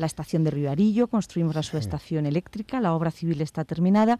La 0.00 0.06
estación 0.06 0.44
de 0.44 0.50
Ribarillo, 0.50 1.08
construimos 1.08 1.54
la 1.54 1.62
subestación 1.62 2.24
eléctrica, 2.24 2.80
la 2.80 2.94
obra 2.94 3.10
civil 3.10 3.42
está 3.42 3.66
terminada. 3.66 4.18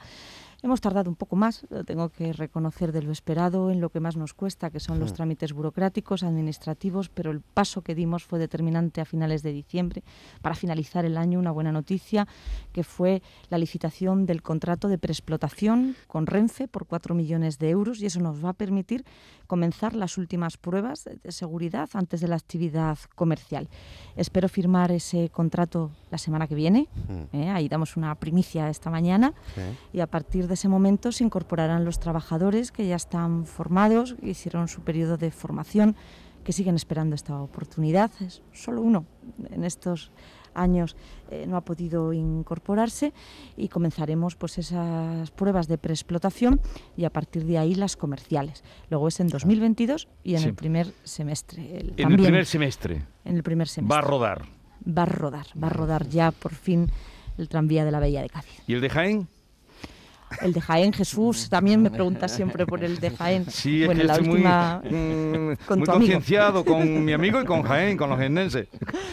Hemos 0.62 0.82
tardado 0.82 1.08
un 1.08 1.16
poco 1.16 1.36
más, 1.36 1.64
lo 1.70 1.84
tengo 1.84 2.10
que 2.10 2.34
reconocer 2.34 2.92
de 2.92 3.02
lo 3.02 3.12
esperado, 3.12 3.70
en 3.70 3.80
lo 3.80 3.88
que 3.88 3.98
más 3.98 4.16
nos 4.18 4.34
cuesta, 4.34 4.68
que 4.68 4.78
son 4.78 5.00
los 5.00 5.14
trámites 5.14 5.54
burocráticos, 5.54 6.22
administrativos, 6.22 7.08
pero 7.08 7.30
el 7.30 7.40
paso 7.40 7.80
que 7.80 7.94
dimos 7.94 8.24
fue 8.24 8.38
determinante 8.38 9.00
a 9.00 9.06
finales 9.06 9.42
de 9.42 9.52
diciembre 9.52 10.02
para 10.42 10.54
finalizar 10.54 11.06
el 11.06 11.16
año. 11.16 11.38
Una 11.38 11.50
buena 11.50 11.72
noticia, 11.72 12.28
que 12.72 12.84
fue 12.84 13.22
la 13.48 13.56
licitación 13.56 14.26
del 14.26 14.42
contrato 14.42 14.88
de 14.88 14.98
preexplotación 14.98 15.96
con 16.06 16.26
Renfe 16.26 16.68
por 16.68 16.86
4 16.86 17.14
millones 17.14 17.58
de 17.58 17.70
euros 17.70 18.00
y 18.02 18.06
eso 18.06 18.20
nos 18.20 18.44
va 18.44 18.50
a 18.50 18.52
permitir 18.54 19.04
comenzar 19.46 19.96
las 19.96 20.18
últimas 20.18 20.58
pruebas 20.58 21.04
de- 21.04 21.32
seguridad 21.32 21.88
antes 21.94 22.20
de 22.20 22.28
la 22.28 22.36
actividad 22.36 22.98
comercial. 23.14 23.68
Espero 24.14 24.48
firmar 24.48 24.92
ese 24.92 25.30
contrato 25.30 25.90
la 26.10 26.18
semana 26.18 26.46
que 26.46 26.54
viene. 26.54 26.86
Mm. 27.08 27.36
¿eh? 27.36 27.50
Ahí 27.50 27.68
damos 27.68 27.96
una 27.96 28.14
primicia 28.16 28.68
esta 28.68 28.90
mañana 28.90 29.32
Sí. 29.54 29.60
y 29.94 30.00
a 30.00 30.06
partir 30.06 30.46
de 30.50 30.54
ese 30.54 30.68
momento 30.68 31.10
se 31.12 31.24
incorporarán 31.24 31.84
los 31.86 31.98
trabajadores 31.98 32.70
que 32.72 32.86
ya 32.86 32.96
están 32.96 33.46
formados, 33.46 34.14
que 34.20 34.30
hicieron 34.30 34.68
su 34.68 34.82
periodo 34.82 35.16
de 35.16 35.30
formación, 35.30 35.96
que 36.44 36.52
siguen 36.52 36.74
esperando 36.74 37.14
esta 37.14 37.40
oportunidad. 37.40 38.10
Es 38.20 38.42
solo 38.52 38.82
uno 38.82 39.06
en 39.50 39.64
estos 39.64 40.10
años 40.52 40.96
eh, 41.30 41.46
no 41.46 41.56
ha 41.56 41.60
podido 41.60 42.12
incorporarse 42.12 43.12
y 43.56 43.68
comenzaremos 43.68 44.34
pues 44.34 44.58
esas 44.58 45.30
pruebas 45.30 45.68
de 45.68 45.78
preexplotación 45.78 46.60
y 46.96 47.04
a 47.04 47.10
partir 47.10 47.44
de 47.44 47.56
ahí 47.58 47.74
las 47.76 47.96
comerciales. 47.96 48.64
Luego 48.90 49.06
es 49.08 49.20
en 49.20 49.28
2022 49.28 50.08
y 50.24 50.34
en 50.34 50.40
Sí. 50.40 50.48
el 50.48 50.54
primer 50.54 50.92
semestre. 51.04 51.78
el- 51.78 51.94
En 51.96 52.10
el 52.12 52.18
primer 52.20 52.46
semestre 52.46 53.02
en 53.24 53.36
el 53.36 53.42
primer 53.44 53.68
semestre. 53.68 53.94
va 53.96 53.98
a 54.04 54.08
rodar. 54.08 54.42
Va 54.86 55.02
a 55.02 55.06
rodar, 55.06 55.46
va 55.62 55.68
a 55.68 55.70
rodar 55.70 56.08
ya 56.08 56.32
por 56.32 56.52
fin 56.54 56.90
el 57.38 57.48
tranvía 57.48 57.84
de 57.84 57.92
la 57.92 58.00
Bahía 58.00 58.22
de 58.22 58.28
Cádiz. 58.30 58.60
¿Y 58.66 58.74
el 58.74 58.80
de 58.80 58.90
Jaén? 58.90 59.28
El 60.42 60.52
de 60.52 60.60
Jaén, 60.60 60.92
Jesús, 60.92 61.48
también 61.48 61.82
me 61.82 61.90
pregunta 61.90 62.28
siempre 62.28 62.64
por 62.66 62.84
el 62.84 62.98
de 63.00 63.10
Jaén. 63.10 63.46
Sí, 63.50 63.80
es 63.82 63.86
bueno, 63.86 64.00
que 64.00 64.06
la 64.06 64.12
estoy 64.14 64.28
muy, 64.28 64.36
última... 64.36 64.82
mm, 64.84 65.66
con 65.66 65.78
muy 65.80 65.86
concienciado 65.88 66.64
con 66.64 67.04
mi 67.04 67.12
amigo 67.12 67.40
y 67.40 67.44
con 67.44 67.62
Jaén, 67.62 67.96
con 67.96 68.10
los 68.10 68.18
jiennenses. 68.18 68.68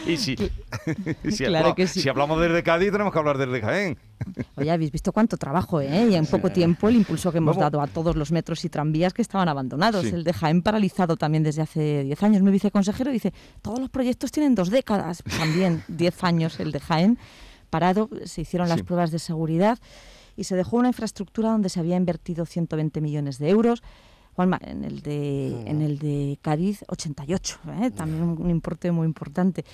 Y 0.05 0.17
si, 0.17 0.35
si, 1.29 1.43
Claro 1.45 1.57
habla- 1.69 1.75
que 1.75 1.87
sí. 1.87 2.01
si 2.01 2.09
hablamos 2.09 2.39
desde 2.39 2.61
Cádiz, 2.63 2.91
tenemos 2.91 3.11
que 3.11 3.19
hablar 3.19 3.37
desde 3.37 3.61
Jaén. 3.61 3.97
Oye, 4.55 4.71
habéis 4.71 4.91
visto 4.91 5.11
cuánto 5.11 5.37
trabajo, 5.37 5.79
¿eh? 5.81 6.07
Y 6.11 6.15
en 6.15 6.25
poco 6.25 6.51
tiempo 6.51 6.89
el 6.89 6.95
impulso 6.95 7.31
que 7.31 7.37
hemos 7.37 7.55
Vamos. 7.55 7.71
dado 7.71 7.81
a 7.83 7.87
todos 7.87 8.15
los 8.15 8.31
metros 8.31 8.63
y 8.65 8.69
tranvías 8.69 9.13
que 9.13 9.21
estaban 9.21 9.47
abandonados. 9.47 10.05
Sí. 10.05 10.09
El 10.13 10.23
de 10.23 10.33
Jaén 10.33 10.61
paralizado 10.61 11.17
también 11.17 11.43
desde 11.43 11.61
hace 11.61 12.03
10 12.03 12.23
años. 12.23 12.41
Mi 12.41 12.51
viceconsejero 12.51 13.11
dice, 13.11 13.33
todos 13.61 13.79
los 13.79 13.89
proyectos 13.89 14.31
tienen 14.31 14.55
dos 14.55 14.69
décadas. 14.71 15.23
También 15.37 15.83
10 15.87 16.23
años 16.23 16.59
el 16.59 16.71
de 16.71 16.79
Jaén 16.79 17.17
parado. 17.69 18.09
Se 18.25 18.41
hicieron 18.41 18.69
las 18.69 18.79
Sí. 18.79 18.83
pruebas 18.83 19.11
de 19.11 19.19
seguridad 19.19 19.77
y 20.37 20.45
se 20.45 20.55
dejó 20.55 20.77
una 20.77 20.89
infraestructura 20.89 21.49
donde 21.49 21.67
se 21.67 21.81
había 21.81 21.97
invertido 21.97 22.45
120 22.45 23.01
millones 23.01 23.39
de 23.39 23.49
euros. 23.49 23.83
Juanma, 24.33 24.59
en 24.61 24.83
el 24.83 25.01
de, 25.01 25.67
en 25.67 25.81
el 25.81 25.97
de 25.97 26.37
Cádiz, 26.43 26.85
88, 26.89 27.59
¿eh? 27.81 27.89
también 27.89 28.21
un, 28.21 28.51
importe 28.51 28.91
muy 28.91 29.07
importante. 29.07 29.65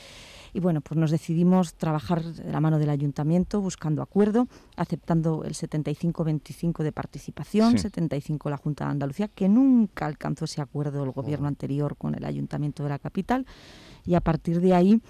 Y 0.54 0.62
bueno, 0.62 0.80
pues 0.80 0.97
nos 0.97 1.12
decidimos 1.12 1.73
trabajar 1.73 2.23
de 2.23 2.49
la 2.49 2.62
mano 2.62 2.80
del 2.80 2.89
ayuntamiento, 2.89 3.60
buscando 3.60 4.02
acuerdo, 4.02 4.47
aceptando 4.78 5.43
el 5.43 5.54
75-25 5.54 6.82
de 6.82 6.93
participación, 6.93 7.71
Sí. 7.73 7.80
75 7.80 8.49
la 8.49 8.56
Junta 8.56 8.86
de 8.86 8.91
Andalucía, 8.91 9.28
que 9.28 9.49
nunca 9.49 10.06
alcanzó 10.06 10.45
ese 10.45 10.62
acuerdo 10.62 11.04
el 11.04 11.12
gobierno 11.12 11.49
anterior 11.49 11.97
con 11.97 12.15
el 12.15 12.23
ayuntamiento 12.23 12.84
de 12.84 12.89
la 12.89 12.99
capital. 12.99 13.45
Y 14.06 14.13
a 14.15 14.21
partir 14.21 14.62
de 14.62 14.73
ahí, 14.73 15.02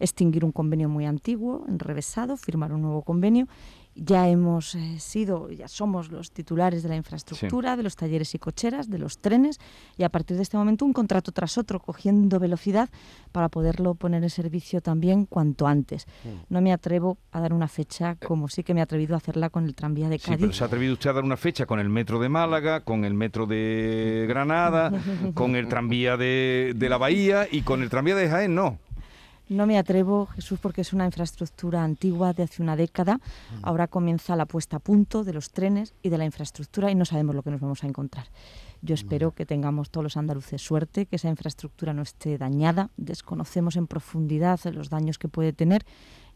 extinguir 0.00 0.44
un 0.44 0.52
convenio 0.52 0.88
muy 0.88 1.04
antiguo, 1.04 1.64
enrevesado, 1.68 2.36
firmar 2.36 2.72
un 2.72 2.82
nuevo 2.82 3.02
convenio. 3.02 3.48
Ya 3.96 4.28
hemos 4.28 4.74
eh, 4.74 4.98
sido, 4.98 5.50
ya 5.50 5.68
somos 5.68 6.10
los 6.10 6.32
titulares 6.32 6.82
de 6.82 6.88
la 6.88 6.96
infraestructura, 6.96 7.76
de 7.76 7.82
los 7.84 7.94
talleres 7.94 8.34
y 8.34 8.38
cocheras, 8.38 8.90
de 8.90 8.98
los 8.98 9.18
trenes, 9.18 9.58
y 9.96 10.02
a 10.02 10.08
partir 10.08 10.36
de 10.36 10.42
este 10.42 10.56
momento 10.56 10.84
un 10.84 10.92
contrato 10.92 11.30
tras 11.30 11.58
otro, 11.58 11.78
cogiendo 11.78 12.40
velocidad 12.40 12.88
para 13.30 13.48
poderlo 13.48 13.94
poner 13.94 14.22
en 14.22 14.30
servicio 14.30 14.80
también 14.80 15.26
cuanto 15.26 15.66
antes. 15.66 16.06
No 16.48 16.60
me 16.60 16.72
atrevo 16.72 17.18
a 17.30 17.40
dar 17.40 17.52
una 17.52 17.68
fecha 17.68 18.16
como 18.16 18.48
sí 18.48 18.62
que 18.64 18.74
me 18.74 18.80
he 18.80 18.82
atrevido 18.82 19.14
a 19.14 19.18
hacerla 19.18 19.50
con 19.50 19.64
el 19.64 19.74
tranvía 19.74 20.08
de 20.08 20.18
Sí, 20.18 20.24
pero 20.26 20.38
Cádiz. 20.40 20.56
se 20.56 20.64
ha 20.64 20.66
atrevido 20.66 20.92
usted 20.94 21.10
a 21.10 21.12
dar 21.14 21.24
una 21.24 21.36
fecha 21.36 21.66
con 21.66 21.78
el 21.78 21.88
metro 21.88 22.18
de 22.18 22.28
Málaga, 22.28 22.80
con 22.80 23.04
el 23.04 23.14
metro 23.14 23.46
de 23.46 24.26
Granada, 24.28 24.90
con 25.34 25.54
el 25.56 25.68
tranvía 25.68 26.16
de, 26.16 26.72
de 26.74 26.88
la 26.88 26.98
Bahía 26.98 27.46
y 27.50 27.62
con 27.62 27.82
el 27.82 27.90
tranvía 27.90 28.16
de 28.16 28.28
Jaén, 28.28 28.54
no. 28.54 28.78
No 29.48 29.66
me 29.66 29.76
atrevo, 29.76 30.26
Jesús, 30.26 30.58
porque 30.58 30.80
es 30.80 30.94
una 30.94 31.04
infraestructura 31.04 31.84
antigua 31.84 32.32
de 32.32 32.44
hace 32.44 32.62
una 32.62 32.76
década. 32.76 33.20
Ahora 33.62 33.88
comienza 33.88 34.36
la 34.36 34.46
puesta 34.46 34.78
a 34.78 34.80
punto 34.80 35.22
de 35.22 35.34
los 35.34 35.50
trenes 35.50 35.94
y 36.02 36.08
de 36.08 36.16
la 36.16 36.24
infraestructura 36.24 36.90
y 36.90 36.94
no 36.94 37.04
sabemos 37.04 37.34
lo 37.34 37.42
que 37.42 37.50
nos 37.50 37.60
vamos 37.60 37.84
a 37.84 37.86
encontrar. 37.86 38.26
Yo 38.80 38.94
espero 38.94 39.32
que 39.32 39.46
tengamos 39.46 39.90
todos 39.90 40.04
los 40.04 40.16
andaluces 40.16 40.62
suerte, 40.62 41.06
que 41.06 41.16
esa 41.16 41.28
infraestructura 41.28 41.92
no 41.92 42.02
esté 42.02 42.38
dañada. 42.38 42.90
Desconocemos 42.96 43.76
en 43.76 43.86
profundidad 43.86 44.60
los 44.72 44.88
daños 44.88 45.18
que 45.18 45.28
puede 45.28 45.52
tener 45.52 45.84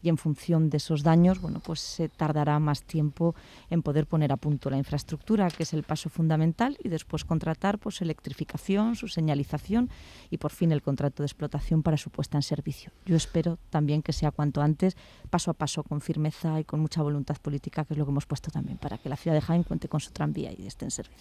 y 0.01 0.09
en 0.09 0.17
función 0.17 0.69
de 0.69 0.77
esos 0.77 1.03
daños, 1.03 1.39
bueno, 1.41 1.59
pues 1.63 1.79
se 1.79 2.09
tardará 2.09 2.59
más 2.59 2.83
tiempo 2.83 3.35
en 3.69 3.81
poder 3.81 4.05
poner 4.07 4.31
a 4.31 4.37
punto 4.37 4.69
la 4.69 4.77
infraestructura, 4.77 5.49
que 5.49 5.63
es 5.63 5.73
el 5.73 5.83
paso 5.83 6.09
fundamental, 6.09 6.77
y 6.83 6.89
después 6.89 7.25
contratar 7.25 7.79
pues 7.79 8.01
electrificación, 8.01 8.95
su 8.95 9.07
señalización 9.07 9.89
y 10.29 10.37
por 10.37 10.51
fin 10.51 10.71
el 10.71 10.81
contrato 10.81 11.23
de 11.23 11.27
explotación 11.27 11.83
para 11.83 11.97
su 11.97 12.09
puesta 12.09 12.37
en 12.37 12.43
servicio. 12.43 12.91
Yo 13.05 13.15
espero 13.15 13.57
también 13.69 14.01
que 14.01 14.13
sea 14.13 14.31
cuanto 14.31 14.61
antes, 14.61 14.95
paso 15.29 15.51
a 15.51 15.53
paso, 15.53 15.83
con 15.83 16.01
firmeza 16.01 16.59
y 16.59 16.63
con 16.63 16.79
mucha 16.79 17.01
voluntad 17.01 17.37
política, 17.41 17.85
que 17.85 17.93
es 17.93 17.97
lo 17.97 18.05
que 18.05 18.11
hemos 18.11 18.25
puesto 18.25 18.51
también, 18.51 18.77
para 18.77 18.97
que 18.97 19.09
la 19.09 19.15
ciudad 19.15 19.35
de 19.35 19.41
Jaén 19.41 19.63
cuente 19.63 19.87
con 19.87 19.99
su 19.99 20.11
tranvía 20.11 20.51
y 20.57 20.65
esté 20.67 20.85
en 20.85 20.91
servicio. 20.91 21.17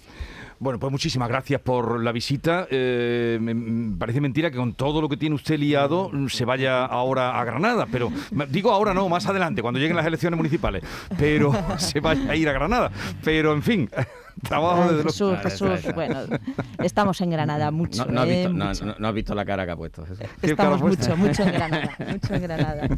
Bueno, 0.58 0.78
pues 0.78 0.90
muchísimas 0.92 1.28
gracias 1.28 1.60
por 1.60 2.02
la 2.02 2.12
visita. 2.12 2.66
Eh, 2.70 3.38
me, 3.40 3.54
me 3.54 3.96
parece 3.96 4.20
mentira 4.20 4.50
que 4.50 4.56
con 4.56 4.74
todo 4.74 5.00
lo 5.00 5.08
que 5.08 5.16
tiene 5.16 5.34
usted 5.34 5.58
liado 5.58 6.10
mm, 6.12 6.28
se 6.28 6.44
vaya 6.44 6.84
ahora 6.84 7.38
a 7.40 7.44
Granada, 7.44 7.86
pero 7.90 8.10
me- 8.30 8.46
digo 8.68 8.74
ahora 8.74 8.92
no, 8.94 9.08
más 9.08 9.26
adelante, 9.26 9.62
cuando 9.62 9.80
lleguen 9.80 9.96
las 9.96 10.06
elecciones 10.06 10.36
municipales, 10.36 10.82
pero 11.18 11.52
se 11.78 12.00
vaya 12.00 12.30
a 12.30 12.36
ir 12.36 12.48
a 12.48 12.52
Granada. 12.52 12.90
Pero 13.24 13.52
en 13.52 13.62
fin, 13.62 13.88
trabajo 14.48 14.82
desde 14.92 15.04
los... 15.04 15.12
Jesús, 15.14 15.30
Claro, 15.38 15.76
Jesús, 15.76 15.94
bueno, 15.94 16.20
estamos 16.82 17.20
en 17.22 17.30
Granada 17.30 17.70
mucho. 17.70 18.04
No, 18.06 18.12
no 18.12 18.20
has 18.22 18.28
¿eh? 18.28 18.30
visto, 18.36 18.52
no, 18.52 18.64
Mucho. 18.66 18.84
no- 18.86 18.94
no 18.98 19.08
has 19.08 19.14
visto 19.14 19.34
la 19.34 19.44
cara 19.44 19.64
que 19.64 19.72
ha 19.72 19.76
puesto 19.76 20.02
Jesús. 20.06 20.26
¿Qué 20.40 20.50
Estamos 20.50 20.80
mucho, 20.80 21.16
mucho 21.16 21.42
en 21.42 21.52
Granada, 21.52 21.96
mucho 22.12 22.34
en 22.34 22.42
Granada. 22.42 22.88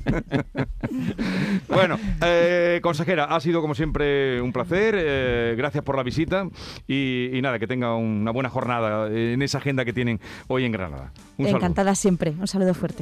Bueno, 1.68 1.98
eh, 2.24 2.80
consejera, 2.82 3.24
ha 3.24 3.40
sido 3.40 3.60
como 3.60 3.74
siempre 3.74 4.40
un 4.42 4.52
placer. 4.52 4.94
eh, 4.98 5.54
gracias 5.56 5.84
por 5.84 5.96
la 5.96 6.02
visita 6.02 6.46
y, 6.86 7.30
y 7.36 7.40
nada, 7.42 7.58
que 7.58 7.66
tenga 7.66 7.94
una 7.94 8.30
buena 8.32 8.50
jornada 8.50 9.06
en 9.08 9.40
esa 9.42 9.58
agenda 9.58 9.84
que 9.84 9.92
tienen 9.92 10.20
hoy 10.48 10.64
en 10.64 10.72
Granada. 10.72 11.12
Un 11.38 11.46
saludo. 11.46 11.58
Encantada 11.58 11.94
siempre. 11.94 12.32
Un 12.38 12.46
saludo 12.48 12.74
fuerte. 12.74 12.98